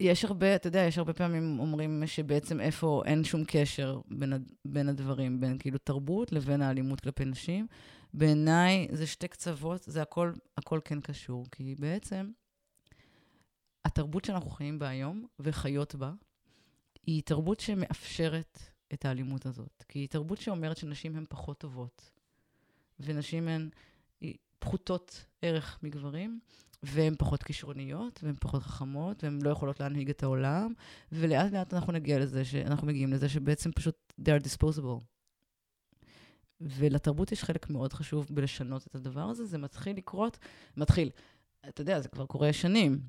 יש 0.00 0.24
הרבה, 0.24 0.56
אתה 0.56 0.68
יודע, 0.68 0.80
יש 0.80 0.98
הרבה 0.98 1.12
פעמים 1.12 1.60
אומרים 1.60 2.02
שבעצם 2.06 2.60
איפה 2.60 3.02
אין 3.06 3.24
שום 3.24 3.42
קשר 3.46 4.00
בין, 4.08 4.32
בין 4.64 4.88
הדברים, 4.88 5.40
בין 5.40 5.58
כאילו 5.58 5.78
תרבות 5.78 6.32
לבין 6.32 6.62
האלימות 6.62 7.00
כלפי 7.00 7.24
נשים. 7.24 7.66
בעיניי 8.14 8.88
זה 8.92 9.06
שתי 9.06 9.28
קצוות, 9.28 9.82
זה 9.82 10.02
הכל, 10.02 10.32
הכל 10.56 10.80
כן 10.84 11.00
קשור, 11.00 11.46
כי 11.52 11.74
בעצם 11.78 12.30
התרבות 13.84 14.24
שאנחנו 14.24 14.50
חיים 14.50 14.78
בה 14.78 14.88
היום 14.88 15.26
וחיות 15.40 15.94
בה, 15.94 16.12
היא 17.06 17.22
תרבות 17.22 17.60
שמאפשרת 17.60 18.58
את 18.92 19.04
האלימות 19.04 19.46
הזאת. 19.46 19.84
כי 19.88 19.98
היא 19.98 20.08
תרבות 20.08 20.38
שאומרת 20.38 20.76
שנשים 20.76 21.16
הן 21.16 21.24
פחות 21.28 21.58
טובות, 21.58 22.10
ונשים 23.00 23.48
הן 23.48 23.68
פחותות 24.58 25.24
ערך 25.42 25.78
מגברים, 25.82 26.40
והן 26.82 27.14
פחות 27.18 27.42
כישרוניות, 27.42 28.20
והן 28.22 28.34
פחות 28.40 28.62
חכמות, 28.62 29.24
והן 29.24 29.42
לא 29.42 29.50
יכולות 29.50 29.80
להנהיג 29.80 30.10
את 30.10 30.22
העולם, 30.22 30.72
ולאט 31.12 31.52
לאט 31.52 31.74
אנחנו 31.74 31.92
נגיע 31.92 32.18
לזה, 32.18 32.44
שאנחנו 32.44 32.86
מגיעים 32.86 33.12
לזה 33.12 33.28
שבעצם 33.28 33.72
פשוט 33.72 34.12
they 34.20 34.24
are 34.24 34.44
disposable. 34.44 35.04
ולתרבות 36.60 37.32
יש 37.32 37.44
חלק 37.44 37.70
מאוד 37.70 37.92
חשוב 37.92 38.26
בלשנות 38.30 38.86
את 38.86 38.94
הדבר 38.94 39.20
הזה, 39.20 39.44
זה 39.44 39.58
מתחיל 39.58 39.96
לקרות, 39.96 40.38
מתחיל, 40.76 41.10
אתה 41.68 41.80
יודע, 41.80 42.00
זה 42.00 42.08
כבר 42.08 42.26
קורה 42.26 42.52
שנים. 42.52 43.00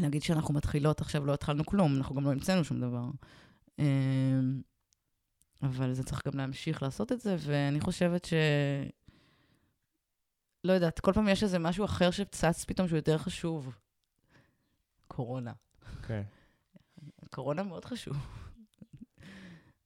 להגיד 0.00 0.22
שאנחנו 0.22 0.54
מתחילות 0.54 1.00
עכשיו, 1.00 1.26
לא 1.26 1.34
התחלנו 1.34 1.66
כלום, 1.66 1.96
אנחנו 1.96 2.14
גם 2.14 2.24
לא 2.24 2.32
המצאנו 2.32 2.64
שום 2.64 2.80
דבר. 2.80 3.04
אמ, 3.78 4.62
אבל 5.62 5.92
זה 5.92 6.04
צריך 6.04 6.22
גם 6.26 6.38
להמשיך 6.38 6.82
לעשות 6.82 7.12
את 7.12 7.20
זה, 7.20 7.36
ואני 7.38 7.80
חושבת 7.80 8.24
ש... 8.24 8.32
לא 10.64 10.72
יודעת, 10.72 11.00
כל 11.00 11.12
פעם 11.12 11.28
יש 11.28 11.42
איזה 11.42 11.58
משהו 11.58 11.84
אחר 11.84 12.10
שצץ 12.10 12.64
פתאום 12.64 12.88
שהוא 12.88 12.96
יותר 12.96 13.18
חשוב. 13.18 13.76
קורונה. 15.08 15.52
כן. 16.06 16.22
Okay. 16.22 17.28
קורונה 17.30 17.62
מאוד 17.62 17.84
חשוב. 17.84 18.16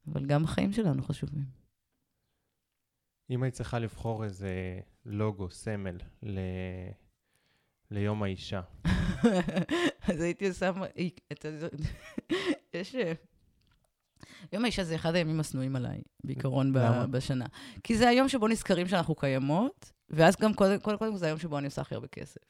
אבל 0.06 0.26
גם 0.26 0.44
החיים 0.44 0.72
שלנו 0.72 1.02
חשובים. 1.02 1.44
אם 3.30 3.42
היית 3.42 3.54
צריכה 3.54 3.78
לבחור 3.78 4.24
איזה 4.24 4.80
לוגו, 5.06 5.50
סמל, 5.50 5.98
ל... 6.22 6.38
ליום 7.90 8.22
האישה. 8.22 8.60
אז 10.08 10.20
הייתי 10.20 10.52
שמה... 10.52 10.86
יש... 12.74 12.96
יום 14.52 14.64
האישה 14.64 14.84
זה 14.84 14.94
אחד 14.94 15.14
הימים 15.14 15.40
השנואים 15.40 15.76
עליי, 15.76 16.02
בעיקרון 16.24 16.72
בשנה. 17.10 17.46
כי 17.82 17.96
זה 17.96 18.08
היום 18.08 18.28
שבו 18.28 18.48
נזכרים 18.48 18.88
שאנחנו 18.88 19.14
קיימות, 19.14 19.92
ואז 20.10 20.36
גם 20.36 20.54
קודם, 20.54 20.78
קודם, 20.78 20.96
קודם 20.96 21.16
זה 21.16 21.26
היום 21.26 21.38
שבו 21.38 21.58
אני 21.58 21.66
עושה 21.66 21.82
הכי 21.82 21.94
הרבה 21.94 22.06
כסף. 22.06 22.40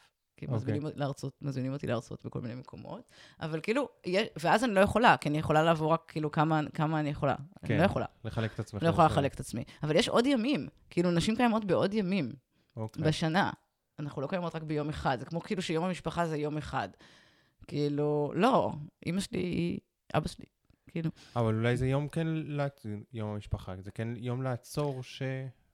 כי 0.41 0.47
okay. 0.47 0.49
אוקיי. 0.49 0.75
מזמינים, 0.75 0.93
להרצות, 0.95 1.35
מזמינים 1.43 1.73
אותי 1.73 1.87
להרצות 1.87 2.25
בכל 2.25 2.41
מיני 2.41 2.55
מקומות, 2.55 3.11
אבל 3.41 3.61
כאילו, 3.61 3.89
יש, 4.07 4.29
ואז 4.39 4.65
אני 4.65 4.75
לא 4.75 4.81
יכולה, 4.81 5.17
כי 5.17 5.29
אני 5.29 5.39
יכולה 5.39 5.63
לעבור 5.63 5.93
רק 5.93 6.03
כאילו 6.09 6.31
כמה, 6.31 6.61
כמה 6.75 7.01
אני 7.01 7.09
יכולה. 7.11 7.35
כן, 7.65 7.75
אני 7.75 7.81
לא 7.81 7.85
יכולה. 7.85 8.07
לחלק 8.25 8.55
את 8.55 8.61
עצמך. 8.61 8.83
לא 8.83 8.89
יכולה 8.89 9.07
לחלק 9.07 9.35
את 9.35 9.41
עצמי. 9.41 9.65
אבל 9.83 9.97
יש 9.97 10.09
עוד 10.09 10.27
ימים, 10.27 10.69
כאילו, 10.91 11.11
נשים 11.11 11.37
קיימות 11.37 11.65
בעוד 11.65 11.95
ימים 11.95 12.33
okay. 12.33 12.81
אוקיי. 12.81 13.05
בשנה. 13.05 13.51
אנחנו 13.99 14.23
לא 14.23 14.27
קיימות 14.27 14.55
רק 14.55 14.63
ביום 14.63 14.89
אחד, 14.89 15.19
זה 15.19 15.25
כמו 15.25 15.41
כאילו 15.41 15.63
שיום 15.63 15.85
המשפחה 15.85 16.27
זה 16.27 16.37
יום 16.37 16.57
אחד. 16.57 16.89
כאילו, 17.67 18.33
לא, 18.35 18.73
אימא 19.07 19.21
שלי, 19.21 19.79
אבא 20.15 20.29
שלי, 20.29 20.45
כאילו. 20.91 21.11
אבל 21.37 21.55
אולי 21.55 21.77
זה 21.77 21.87
יום 21.87 22.09
כן, 22.09 22.27
יום 23.13 23.31
המשפחה, 23.31 23.75
זה 23.81 23.91
כן 23.91 24.09
יום 24.17 24.43
לעצור 24.43 25.03
ש... 25.03 25.23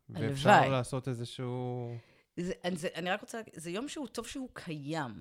ואפשר 0.09 0.51
הלוואי. 0.51 0.71
לעשות 0.71 1.09
איזשהו... 1.09 1.91
זה, 2.37 2.53
זה, 2.73 2.89
אני 2.95 3.11
רק 3.11 3.21
רוצה 3.21 3.39
להגיד, 3.39 3.55
זה 3.57 3.71
יום 3.71 3.89
שהוא 3.89 4.07
טוב 4.07 4.27
שהוא 4.27 4.49
קיים, 4.53 5.21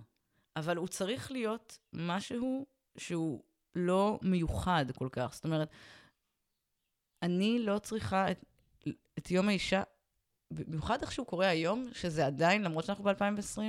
אבל 0.55 0.77
הוא 0.77 0.87
צריך 0.87 1.31
להיות 1.31 1.77
משהו 1.93 2.65
שהוא 2.97 3.43
לא 3.75 4.19
מיוחד 4.21 4.85
כל 4.97 5.09
כך. 5.11 5.31
זאת 5.33 5.45
אומרת, 5.45 5.69
אני 7.21 7.59
לא 7.59 7.79
צריכה 7.79 8.31
את, 8.31 8.45
את 9.17 9.31
יום 9.31 9.47
האישה, 9.47 9.83
במיוחד 10.51 11.01
איך 11.01 11.11
שהוא 11.11 11.27
קורה 11.27 11.47
היום, 11.47 11.85
שזה 11.93 12.25
עדיין, 12.25 12.61
למרות 12.63 12.85
שאנחנו 12.85 13.03
ב-2020, 13.03 13.59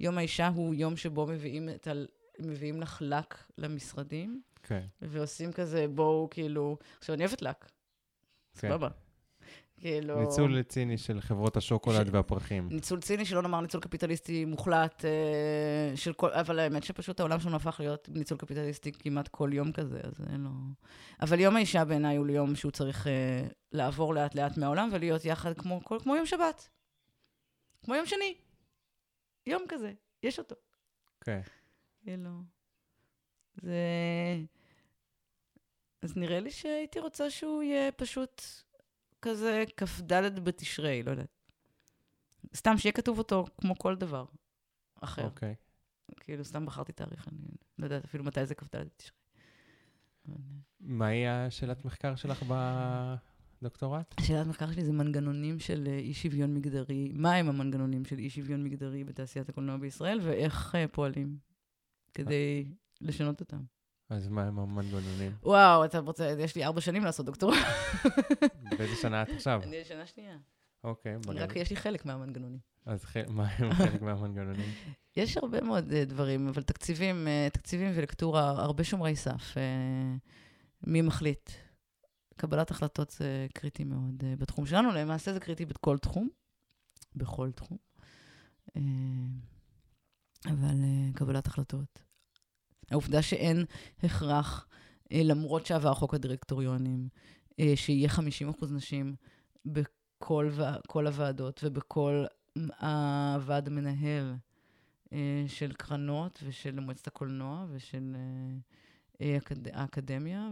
יום 0.00 0.18
האישה 0.18 0.48
הוא 0.48 0.74
יום 0.74 0.96
שבו 0.96 1.26
מביאים, 1.26 1.68
את 1.68 1.86
ה, 1.86 1.92
מביאים 2.38 2.80
לך 2.80 2.98
לק 3.00 3.44
למשרדים. 3.58 4.42
כן, 4.68 4.86
ועושים 5.02 5.52
כזה, 5.52 5.86
בואו, 5.88 6.28
כאילו... 6.30 6.76
עכשיו, 6.98 7.14
אני 7.14 7.24
אוהבת 7.24 7.42
לק. 7.42 7.70
כן. 8.58 8.68
סבבה. 8.68 8.88
כאילו... 9.78 10.20
ניצול 10.20 10.62
ציני 10.62 10.98
של 10.98 11.20
חברות 11.20 11.56
השוקולד 11.56 12.06
ש- 12.06 12.10
והפרחים. 12.12 12.68
ניצול 12.70 13.00
ציני, 13.00 13.24
שלא 13.24 13.42
נאמר 13.42 13.60
ניצול 13.60 13.80
קפיטליסטי 13.80 14.44
מוחלט, 14.44 15.04
אה, 15.04 15.96
של 15.96 16.12
כל... 16.12 16.30
אבל 16.32 16.58
האמת 16.58 16.84
שפשוט 16.84 17.20
העולם 17.20 17.40
שלנו 17.40 17.56
הפך 17.56 17.76
להיות 17.80 18.08
ניצול 18.12 18.38
קפיטליסטי 18.38 18.92
כמעט 18.92 19.28
כל 19.28 19.50
יום 19.52 19.72
כזה, 19.72 20.00
אז 20.04 20.14
אין 20.32 20.40
לו... 20.40 20.50
אבל 21.20 21.40
יום 21.40 21.56
האישה 21.56 21.84
בעיניי 21.84 22.16
הוא 22.16 22.28
יום 22.28 22.54
שהוא 22.54 22.72
צריך 22.72 23.06
אה, 23.06 23.46
לעבור 23.72 24.14
לאט-לאט 24.14 24.56
מהעולם 24.58 24.88
ולהיות 24.92 25.24
יחד 25.24 25.52
כמו, 25.58 25.80
כל- 25.84 25.98
כמו 26.02 26.16
יום 26.16 26.26
שבת. 26.26 26.68
כמו 27.84 27.94
יום 27.94 28.06
שני. 28.06 28.34
יום 29.46 29.62
כזה, 29.68 29.92
יש 30.22 30.38
אותו. 30.38 30.54
כן. 31.20 31.40
כאילו... 32.02 32.30
זה... 33.62 33.80
אז 36.06 36.16
נראה 36.16 36.40
לי 36.40 36.50
שהייתי 36.50 37.00
רוצה 37.00 37.30
שהוא 37.30 37.62
יהיה 37.62 37.92
פשוט 37.92 38.42
כזה 39.22 39.64
כ"ד 39.76 40.44
בתשרי, 40.44 41.02
לא 41.02 41.10
יודעת. 41.10 41.28
סתם 42.56 42.78
שיהיה 42.78 42.92
כתוב 42.92 43.18
אותו 43.18 43.44
כמו 43.60 43.78
כל 43.78 43.96
דבר 43.96 44.24
אחר. 45.00 45.24
אוקיי. 45.24 45.54
כאילו, 46.20 46.44
סתם 46.44 46.66
בחרתי 46.66 46.92
תאריך, 46.92 47.28
אני 47.28 47.38
לא 47.78 47.84
יודעת 47.84 48.04
אפילו 48.04 48.24
מתי 48.24 48.46
זה 48.46 48.54
כ"ד 48.54 48.76
בתשרי. 48.76 49.16
מהי 50.80 51.28
השאלת 51.28 51.84
מחקר 51.84 52.16
שלך 52.16 52.44
בדוקטורט? 53.62 54.14
השאלת 54.18 54.46
מחקר 54.46 54.72
שלי 54.72 54.84
זה 54.84 54.92
מנגנונים 54.92 55.58
של 55.58 55.84
אה, 55.86 55.98
אי 55.98 56.14
שוויון 56.14 56.54
מגדרי. 56.54 57.12
מהם 57.14 57.48
המנגנונים 57.48 58.04
של 58.04 58.18
אי 58.18 58.30
שוויון 58.30 58.64
מגדרי 58.64 59.04
בתעשיית 59.04 59.48
הקולנוע 59.48 59.76
בישראל, 59.76 60.20
ואיך 60.22 60.74
אה, 60.74 60.88
פועלים 60.88 61.38
כדי 62.14 62.72
לשנות 63.00 63.40
אותם. 63.40 63.75
אז 64.08 64.28
מה 64.28 64.42
הם 64.42 64.58
המנגנונים? 64.58 65.32
וואו, 65.42 65.84
אתה 65.84 65.98
רוצה, 65.98 66.34
יש 66.38 66.56
לי 66.56 66.64
ארבע 66.64 66.80
שנים 66.80 67.04
לעשות 67.04 67.26
דוקטורט. 67.26 67.58
באיזה 68.78 68.96
שנה 68.96 69.22
את 69.22 69.28
עכשיו? 69.28 69.60
אני 69.62 69.84
שנה 69.84 70.06
שנייה. 70.06 70.36
אוקיי, 70.84 71.18
בוא 71.18 71.34
רק. 71.36 71.56
יש 71.56 71.70
לי 71.70 71.76
חלק 71.76 72.06
מהמנגנונים. 72.06 72.58
אז 72.86 73.04
מה 73.28 73.48
הם 73.48 73.72
חלק 73.72 74.02
מהמנגנונים? 74.02 74.70
יש 75.16 75.36
הרבה 75.36 75.60
מאוד 75.60 75.92
אה, 75.92 76.04
דברים, 76.04 76.48
אבל 76.48 76.62
תקציבים, 76.62 77.28
אה, 77.28 77.48
תקציבים 77.52 77.92
ולקטורה, 77.94 78.50
הרבה 78.50 78.84
שומרי 78.84 79.16
סף. 79.16 79.56
אה, 79.56 80.16
מי 80.86 81.02
מחליט? 81.02 81.50
קבלת 82.36 82.70
החלטות 82.70 83.10
זה 83.10 83.46
קריטי 83.54 83.84
מאוד 83.84 84.24
בתחום 84.38 84.66
שלנו, 84.66 84.92
למעשה 84.92 85.32
זה 85.32 85.40
קריטי 85.40 85.64
בכל 85.64 85.98
תחום, 85.98 86.28
בכל 87.16 87.50
תחום. 87.52 87.78
אבל 90.46 90.76
קבלת 91.14 91.46
החלטות. 91.46 92.05
העובדה 92.90 93.22
שאין 93.22 93.64
הכרח, 94.02 94.66
אה, 95.12 95.20
למרות 95.24 95.66
שעבר 95.66 95.94
חוק 95.94 96.14
הדירקטוריונים, 96.14 97.08
אה, 97.60 97.72
שיהיה 97.76 98.08
50% 98.08 98.72
נשים 98.72 99.14
בכל 99.66 100.48
ו- 100.52 100.62
כל 100.86 101.06
הוועדות 101.06 101.60
ובכל 101.64 102.24
הוועד 102.80 103.66
המנהל 103.66 104.34
אה, 105.12 105.44
של 105.48 105.72
קרנות 105.72 106.38
ושל 106.46 106.80
מועצת 106.80 107.06
הקולנוע 107.06 107.66
ושל 107.70 108.16
האקד- 109.20 109.68
האקדמיה. 109.72 110.48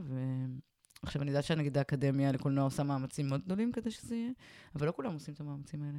ועכשיו, 1.03 1.23
אני 1.23 1.31
יודעת 1.31 1.45
שנגיד 1.45 1.79
האקדמיה 1.79 2.33
לקולנוע 2.33 2.65
עושה 2.65 2.83
מאמצים 2.83 3.29
מאוד 3.29 3.41
גדולים 3.45 3.73
כדי 3.73 3.91
שזה 3.91 4.15
יהיה, 4.15 4.31
אבל 4.75 4.87
לא 4.87 4.93
כולם 4.97 5.15
עושים 5.15 5.35
את 5.35 5.41
המאמצים 5.41 5.83
האלה. 5.83 5.99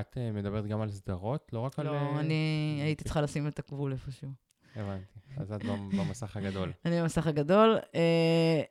את 0.00 0.18
מדברת 0.34 0.66
גם 0.66 0.80
על 0.80 0.90
סדרות, 0.90 1.52
לא 1.52 1.58
רק 1.60 1.78
על... 1.78 1.86
לא, 1.86 2.20
אני 2.20 2.80
הייתי 2.82 3.04
צריכה 3.04 3.20
לשים 3.20 3.46
את 3.48 3.58
הגבול 3.58 3.92
איפשהו. 3.92 4.30
הבנתי. 4.76 5.04
אז 5.36 5.52
את 5.52 5.64
במ- 5.64 5.90
במסך 5.98 6.36
הגדול. 6.36 6.72
אני 6.84 7.00
במסך 7.00 7.26
הגדול. 7.26 7.78
אה, 7.94 8.62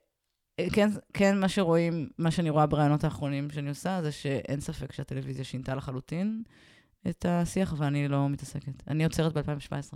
אה, 0.60 0.68
כן, 0.74 0.90
כן, 1.14 1.40
מה 1.40 1.50
שרואים, 1.50 2.10
מה 2.18 2.32
שאני 2.32 2.50
רואה 2.50 2.66
ברעיונות 2.66 3.04
האחרונים 3.04 3.50
שאני 3.50 3.70
עושה, 3.70 4.00
זה 4.02 4.12
שאין 4.12 4.60
ספק 4.60 4.92
שהטלוויזיה 4.92 5.44
שינתה 5.44 5.76
לחלוטין 5.76 6.44
את 7.10 7.26
השיח, 7.30 7.74
ואני 7.78 8.08
לא 8.08 8.30
מתעסקת. 8.30 8.88
אני 8.88 9.04
עוצרת 9.04 9.34
ב-2017. 9.38 9.96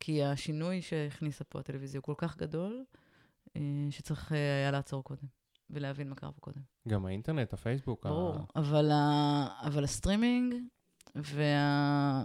כי 0.00 0.24
השינוי 0.24 0.82
שהכניסה 0.82 1.44
פה 1.44 1.60
הטלוויזיה 1.60 1.98
הוא 1.98 2.04
כל 2.04 2.26
כך 2.26 2.36
גדול, 2.36 2.84
אה, 3.56 3.60
שצריך 3.90 4.32
היה 4.32 4.70
לעצור 4.70 5.04
קודם, 5.04 5.26
ולהבין 5.70 6.08
מה 6.08 6.14
קרה 6.14 6.32
פה 6.32 6.40
קודם. 6.40 6.60
גם 6.88 7.06
האינטרנט, 7.06 7.52
הפייסבוק. 7.52 8.06
ה- 8.06 8.08
ברור, 8.08 8.36
אבל, 8.56 8.90
ה... 8.90 9.46
אבל 9.66 9.84
הסטרימינג 9.84 10.54
וה... 11.16 12.24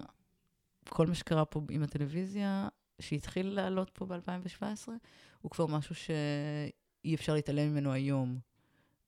כל 0.90 1.08
מה 1.08 1.16
שקרה 1.16 1.46
פה 1.46 1.62
עם 1.70 1.84
הטלוויזיה, 1.84 2.68
שהתחיל 3.00 3.48
לעלות 3.48 3.90
פה 3.90 4.06
ב-2017, 4.06 4.88
הוא 5.42 5.52
כבר 5.52 5.66
משהו 5.66 5.96
שאי 5.96 7.16
אפשר 7.16 7.34
להתעלם 7.34 7.72
ממנו 7.72 7.92
היום. 7.92 8.40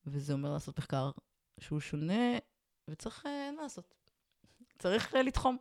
וזה 0.06 0.34
אומר 0.34 0.54
לעשות 0.54 0.78
מחקר 0.78 1.12
שהוא 1.60 1.80
שונה, 1.80 2.38
וצריך, 2.88 3.26
אה, 3.26 3.48
אין 3.48 3.56
מה 3.56 3.62
לעשות. 3.62 3.94
צריך 4.80 5.16
אה, 5.16 5.24
לתחום. 5.24 5.58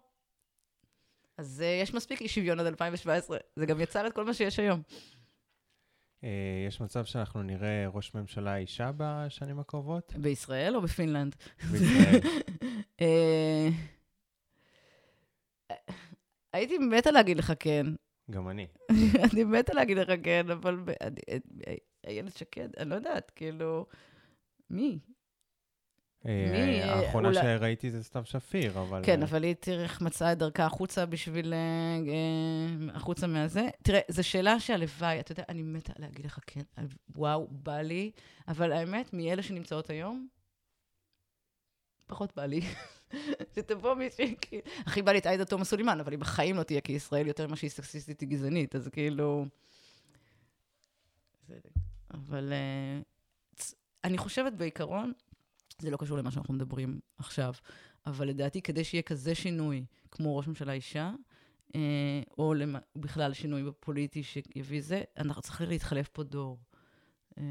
אז 1.36 1.62
אה, 1.66 1.80
יש 1.82 1.94
מספיק 1.94 2.22
אי 2.22 2.28
שוויון 2.28 2.60
עד 2.60 2.66
2017. 2.66 3.38
זה 3.56 3.66
גם 3.66 3.80
יצר 3.80 4.06
את 4.06 4.12
כל 4.12 4.24
מה 4.24 4.34
שיש 4.34 4.58
היום. 4.58 4.82
אה, 6.24 6.64
יש 6.68 6.80
מצב 6.80 7.04
שאנחנו 7.04 7.42
נראה 7.42 7.86
ראש 7.88 8.14
ממשלה 8.14 8.56
אישה 8.56 8.90
בשנים 8.96 9.58
הקרובות? 9.58 10.12
בישראל 10.16 10.76
או 10.76 10.82
בפינלנד? 10.82 11.36
בישראל. 11.70 12.20
אה, 16.54 16.58
הייתי 16.58 16.78
מתה 16.78 17.10
להגיד 17.10 17.36
לך 17.38 17.52
כן. 17.60 17.86
גם 18.30 18.48
אני. 18.48 18.66
אני 19.32 19.44
מתה 19.44 19.74
להגיד 19.74 19.96
לך 19.98 20.10
כן, 20.24 20.50
אבל 20.50 20.80
אני- 21.00 21.20
אה, 21.66 21.74
איילת 22.06 22.36
שקד, 22.36 22.68
אני 22.76 22.90
לא 22.90 22.94
יודעת, 22.94 23.30
כאילו, 23.30 23.86
מי? 24.70 24.98
אה, 26.26 26.48
מי, 26.52 26.82
אה, 26.82 26.94
האחרונה 26.94 27.28
אולי- 27.28 27.40
שראיתי 27.40 27.90
זה 27.90 28.04
סתיו 28.04 28.24
שפיר, 28.24 28.80
אבל... 28.80 29.02
כן, 29.04 29.22
אה, 29.22 29.26
אבל 29.28 29.42
היא 29.42 29.54
תראה 29.60 29.82
איך 29.82 30.00
מצאה 30.00 30.32
את 30.32 30.38
דרכה 30.38 30.64
החוצה 30.66 31.06
בשביל... 31.06 31.52
אה, 31.52 31.58
אה, 32.12 32.94
החוצה 32.96 33.26
מהזה. 33.26 33.68
תראה, 33.82 34.00
זו 34.08 34.24
שאלה 34.28 34.60
שהלוואי, 34.60 35.20
אתה 35.20 35.32
יודע, 35.32 35.42
אני 35.48 35.62
מתה 35.62 35.92
להגיד 35.98 36.26
לך 36.26 36.38
כן, 36.46 36.60
אה, 36.78 36.82
וואו, 37.16 37.48
בא 37.50 37.80
לי, 37.80 38.10
אבל 38.48 38.72
האמת, 38.72 39.12
מאלה 39.12 39.42
שנמצאות 39.42 39.90
היום, 39.90 40.28
פחות 42.06 42.36
בא 42.36 42.46
לי. 42.46 42.60
שתבוא 43.54 43.94
מישהי, 43.94 44.34
כי... 44.40 44.60
הכי 44.86 45.02
בא 45.02 45.12
לי 45.12 45.18
את 45.18 45.26
עאידה 45.26 45.44
תומא 45.44 45.64
סולימאן, 45.64 46.00
אבל 46.00 46.12
היא 46.12 46.18
בחיים 46.18 46.56
לא 46.56 46.62
תהיה 46.62 46.80
כישראל 46.80 47.26
יותר 47.26 47.46
ממה 47.46 47.56
שהיא 47.56 47.70
סקסיסטית 47.70 48.20
היא 48.20 48.28
גזענית, 48.28 48.76
אז 48.76 48.88
כאילו... 48.88 49.46
אבל 52.14 52.52
אה, 52.52 53.00
אני 54.04 54.18
חושבת 54.18 54.52
בעיקרון, 54.52 55.12
זה 55.78 55.90
לא 55.90 55.96
קשור 55.96 56.18
למה 56.18 56.30
שאנחנו 56.30 56.54
מדברים 56.54 57.00
עכשיו, 57.18 57.52
אבל 58.06 58.28
לדעתי, 58.28 58.62
כדי 58.62 58.84
שיהיה 58.84 59.02
כזה 59.02 59.34
שינוי, 59.34 59.84
כמו 60.10 60.36
ראש 60.36 60.48
ממשלה 60.48 60.72
אישה, 60.72 61.12
אה, 61.74 62.22
או 62.38 62.54
בכלל 62.96 63.32
שינוי 63.32 63.62
פוליטי 63.80 64.22
שיביא 64.22 64.82
זה, 64.82 65.02
אנחנו 65.18 65.42
צריכים 65.42 65.68
להתחלף 65.68 66.08
פה 66.08 66.22
דור. 66.22 66.58
אה, 67.38 67.44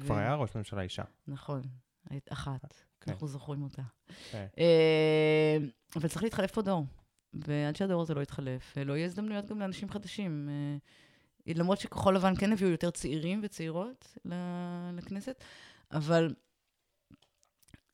כבר 0.00 0.14
ו- 0.14 0.18
היה 0.18 0.34
ראש 0.34 0.56
ממשלה 0.56 0.82
אישה. 0.82 1.02
נכון, 1.26 1.62
היית 2.10 2.32
אחת. 2.32 2.74
כן. 3.02 3.10
אנחנו 3.10 3.26
זוכרים 3.26 3.62
אותה. 3.62 3.82
כן. 4.30 4.46
אה, 4.58 5.56
אבל 5.96 6.08
צריך 6.08 6.22
להתחלף 6.22 6.50
פה 6.50 6.62
דור. 6.62 6.86
ועד 7.34 7.76
שהדור 7.76 8.02
הזה 8.02 8.14
לא 8.14 8.20
יתחלף, 8.20 8.78
אה, 8.78 8.84
לא 8.84 8.92
יהיה 8.92 9.06
הזדמנויות 9.06 9.46
גם 9.46 9.60
לאנשים 9.60 9.90
חדשים. 9.90 10.48
אה, 10.50 11.52
למרות 11.54 11.78
שכחול 11.78 12.16
לבן 12.16 12.34
כן 12.36 12.52
הביאו 12.52 12.70
יותר 12.70 12.90
צעירים 12.90 13.40
וצעירות 13.42 14.16
לכנסת, 14.92 15.44
אבל 15.92 16.34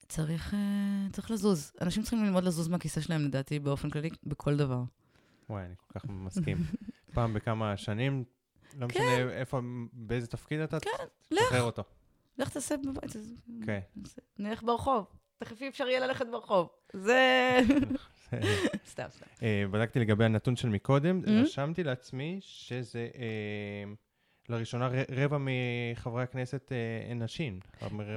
צריך, 0.08 0.54
אה, 0.54 1.06
צריך 1.12 1.30
לזוז. 1.30 1.72
אנשים 1.80 2.02
צריכים 2.02 2.24
ללמוד 2.24 2.44
לזוז 2.44 2.68
מהכיסא 2.68 3.00
שלהם, 3.00 3.24
לדעתי, 3.24 3.58
באופן 3.58 3.90
כללי, 3.90 4.10
בכל 4.24 4.56
דבר. 4.56 4.82
וואי, 5.50 5.64
אני 5.64 5.74
כל 5.76 5.98
כך 5.98 6.04
מסכים. 6.08 6.58
פעם 7.14 7.34
בכמה 7.34 7.76
שנים, 7.76 8.24
לא 8.74 8.86
כן. 8.88 9.00
משנה 9.00 9.32
איפה, 9.32 9.60
באיזה 9.92 10.26
תפקיד 10.26 10.60
אתה, 10.60 10.78
תשחרר 11.30 11.62
אותו. 11.62 11.82
לך 12.38 12.48
תעשה 12.50 12.74
בבית. 12.76 13.16
אז- 13.16 13.34
כן. 13.66 13.80
נלך 14.38 14.62
ברחוב. 14.62 15.04
תכף 15.38 15.62
אי 15.62 15.68
אפשר 15.68 15.88
יהיה 15.88 16.00
ללכת 16.06 16.26
ברחוב. 16.30 16.68
זה... 16.92 17.58
סתם, 18.90 19.06
סתם. 19.10 19.26
אה, 19.42 19.64
בדקתי 19.70 20.00
לגבי 20.00 20.24
הנתון 20.24 20.56
של 20.56 20.68
מקודם, 20.68 21.20
Mhm. 21.24 21.30
רשמתי 21.30 21.84
לעצמי 21.84 22.38
שזה 22.42 23.08
אה, 23.18 23.92
לראשונה 24.48 24.88
רבע 25.16 25.38
מחברי 25.40 26.22
הכנסת 26.22 26.72
אה, 26.72 27.10
הן 27.10 27.22
נשים. 27.22 27.60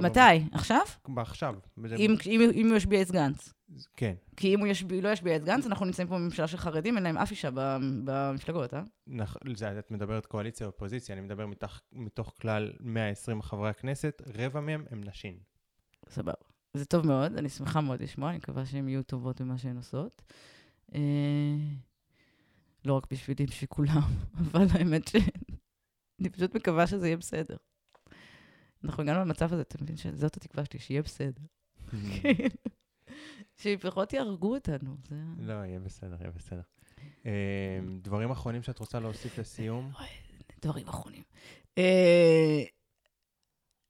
מתי? 0.01 0.19
עכשיו? 0.51 0.79
עכשיו. 1.17 1.55
בזה- 1.77 1.95
אם 1.95 2.15
אם- 2.25 2.51
אם 2.53 2.67
הוא 2.69 2.77
ישביע 2.77 3.01
את 3.01 3.11
גנץ. 3.11 3.53
כן, 3.97 4.13
כי 4.37 4.53
אם 4.53 4.59
הוא 4.59 4.67
ישביע, 4.67 5.01
לא 5.01 5.09
ישביע 5.09 5.35
את 5.35 5.43
גנץ, 5.43 5.65
אנחנו 5.65 5.85
נמצאים 5.85 6.07
פה 6.07 6.15
בממשלה 6.15 6.47
של 6.47 6.57
חרדים, 6.57 6.95
אין 6.95 7.03
להם 7.03 7.17
אף 7.17 7.31
אישה 7.31 7.49
במפלגות, 8.03 8.73
אה? 8.73 8.81
נכ- 9.09 9.55
זה, 9.55 9.79
את 9.79 9.91
מדברת 9.91 10.25
קואליציה 10.25 10.67
אופוזיציה, 10.67 11.15
אני 11.15 11.21
מדבר 11.25 11.45
מתוך, 11.47 11.81
מתוך 11.93 12.33
כלל 12.41 12.71
120 12.79 13.41
חברי 13.41 13.69
הכנסת, 13.69 14.21
רבע 14.35 14.59
מהם 14.61 14.85
הם 14.91 15.01
נשים. 15.03 15.37
סבבה. 16.09 16.33
זה 16.73 16.85
טוב 16.85 17.07
מאוד, 17.07 17.37
אני 17.37 17.49
שמחה 17.49 17.81
מאוד 17.81 18.01
לשמוע, 18.01 18.29
אני 18.29 18.37
מקווה 18.37 18.65
שהן 18.65 18.89
יהיו 18.89 19.03
טובות 19.03 19.41
במה 19.41 19.57
שהן 19.57 19.77
עושות. 19.77 20.21
אה, 20.95 20.99
לא 22.85 22.93
רק 22.93 23.07
בשבילי, 23.11 23.45
בשביל 23.45 23.67
כולם, 23.67 24.01
אבל 24.41 24.65
האמת 24.71 25.11
אני 26.21 26.29
פשוט 26.29 26.55
מקווה 26.55 26.87
שזה 26.87 27.07
יהיה 27.07 27.17
בסדר. 27.17 27.57
אנחנו 28.83 29.03
הגענו 29.03 29.19
למצב 29.19 29.53
הזה, 29.53 29.61
אתה 29.61 29.77
מבין 29.81 29.97
שזאת 29.97 30.37
התקווה 30.37 30.65
שלי, 30.65 30.79
שיהיה 30.79 31.01
בסדר. 31.01 31.41
שלפחות 33.61 34.13
יהרגו 34.13 34.55
אותנו. 34.55 34.95
זה... 35.09 35.15
לא, 35.39 35.53
יהיה 35.53 35.79
בסדר, 35.79 36.15
יהיה 36.19 36.31
בסדר. 36.31 36.61
אה, 37.25 37.79
דברים 38.01 38.31
אחרונים 38.31 38.63
שאת 38.63 38.79
רוצה 38.79 38.99
להוסיף 38.99 39.39
לסיום? 39.39 39.91
דברים 40.61 40.87
אחרונים. 40.87 41.23
אה, 41.77 42.63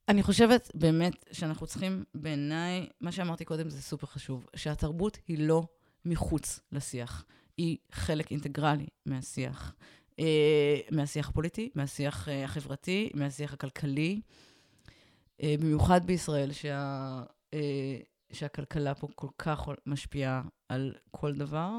אני 0.10 0.24
חושבת 0.24 0.72
באמת 0.76 1.26
שאנחנו 1.32 1.67
צריכים, 1.67 2.04
בעיניי, 2.15 2.89
מה 3.02 3.12
שאמרתי 3.12 3.46
קודם 3.46 3.70
זה 3.70 3.82
סופר 3.82 4.08
חשוב, 4.08 4.46
שהתרבות 4.56 5.17
היא 5.28 5.48
לא 5.48 5.67
מחוץ 6.06 6.60
לשיח, 6.72 7.26
היא 7.58 7.78
חלק 7.91 8.32
אינטגרלי 8.32 8.88
מהשיח. 9.06 9.76
אה, 10.19 10.80
מהשיח 10.91 11.30
הפוליטי, 11.30 11.69
מהשיח 11.76 12.30
אה, 12.30 12.43
החברתי, 12.43 13.10
מהשיח 13.13 13.54
הכלכלי. 13.54 14.21
אה, 15.43 15.56
במיוחד 15.60 16.06
בישראל, 16.06 16.52
שה, 16.52 17.24
שהכלכלה 18.32 18.95
פה 18.95 19.08
כל 19.15 19.28
כך 19.38 19.67
משפיעה 19.86 20.41
על 20.69 20.95
כל 21.12 21.34
דבר, 21.34 21.71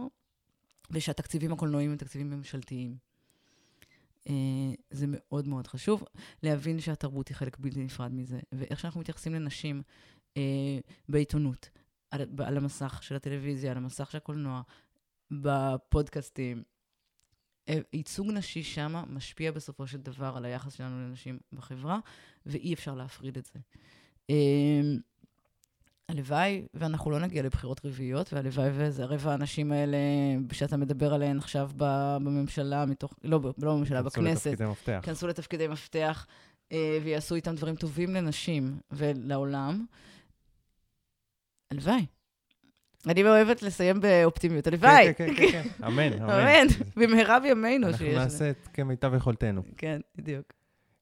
ושהתקציבים 0.90 1.53
הקולנועיים 1.53 1.90
הם 1.90 1.97
תקציבים 1.97 2.31
ממשלתיים. 2.31 2.97
זה 4.90 5.07
מאוד 5.09 5.49
מאוד 5.49 5.66
חשוב 5.66 6.05
להבין 6.42 6.81
שהתרבות 6.81 7.29
היא 7.29 7.37
חלק 7.37 7.59
בלתי 7.59 7.85
נפרד 7.85 8.12
מזה, 8.14 8.40
ואיך 8.53 8.81
שאנחנו 8.81 9.01
מתייחסים 9.01 9.35
לנשים 9.35 9.83
בעיתונות, 11.09 11.68
על, 12.11 12.21
על 12.38 12.57
המסך 12.57 13.03
של 13.03 13.16
הטלוויזיה, 13.16 13.71
על 13.71 13.77
המסך 13.77 14.11
של 14.11 14.16
הקולנוע, 14.16 14.62
בפודקאסטים, 15.31 16.62
ייצוג 17.92 18.31
נשי 18.31 18.62
שמה 18.62 19.05
משפיע 19.09 19.53
בסופו 19.53 19.87
של 19.87 19.98
דבר 19.98 20.35
על 20.37 20.44
היחס 20.44 20.75
שלנו 20.75 21.09
לנשים 21.09 21.38
בחברה, 21.53 21.98
ואי 22.46 22.75
אפשר 22.75 22.94
להפריד 22.94 23.37
את 23.38 23.44
זה. 23.44 23.61
אמ, 24.31 24.98
הלוואי, 26.09 26.66
ואנחנו 26.75 27.11
לא 27.11 27.18
נגיע 27.18 27.42
לבחירות 27.42 27.81
רביעיות, 27.85 28.33
והלוואי 28.33 28.70
וזה 28.72 29.05
רבע 29.05 29.31
האנשים 29.31 29.72
האלה 29.72 29.98
שאתה 30.53 30.77
מדבר 30.77 31.14
עליהן 31.14 31.38
עכשיו 31.38 31.70
בממשלה, 31.77 32.87
מתוך, 32.87 33.14
לא, 33.25 33.40
לא 33.59 33.75
בממשלה, 33.75 34.03
בכנסת. 34.03 34.44
כנסו 34.44 34.48
לתפקידי 34.48 34.70
מפתח. 34.70 35.01
כנסו 35.03 35.27
לתפקידי 35.27 35.68
מפתח, 35.68 36.27
אה, 36.72 36.98
ויעשו 37.03 37.35
איתם 37.35 37.55
דברים 37.55 37.77
טובים 37.77 38.14
לנשים 38.14 38.81
ולעולם. 38.90 39.87
הלוואי. 41.70 42.07
אני 43.09 43.25
אוהבת 43.25 43.62
לסיים 43.62 44.01
באופטימיות, 44.01 44.67
הלוואי. 44.67 45.15
כן, 45.15 45.27
כן, 45.27 45.35
כן, 45.37 45.62
כן, 45.62 45.85
אמן, 45.87 46.12
אמן. 46.12 46.31
אמן, 46.31 46.67
במהרה 46.97 47.41
בימינו 47.41 47.87
שיש. 47.93 48.01
אנחנו 48.01 48.15
נעשה 48.15 48.51
את 48.51 48.69
כמיטב 48.73 49.15
יכולתנו. 49.15 49.62
כן, 49.77 50.01
בדיוק. 50.17 50.53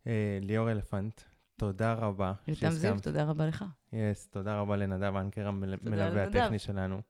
אה, 0.07 0.39
ליאור 0.41 0.71
אלפנט, 0.71 1.21
תודה 1.57 1.93
רבה. 1.93 2.33
יותם 2.49 2.71
זיו, 2.71 2.97
תודה 3.03 3.25
רבה 3.25 3.47
לך. 3.47 3.65
יס, 3.93 4.29
תודה 4.29 4.61
רבה 4.61 4.77
לנדב 4.77 5.17
אנקר, 5.17 5.49
המלווה 5.49 6.25
הטכני 6.25 6.59
שלנו. 6.59 7.01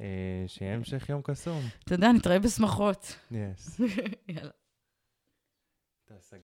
אה, 0.00 0.44
שיהיה 0.46 0.74
המשך 0.74 1.08
יום 1.08 1.22
קסום. 1.22 1.62
תודה, 1.84 2.12
נתראה 2.12 2.38
בשמחות. 2.38 3.16
יס. 3.30 3.80
יאללה. 4.28 4.50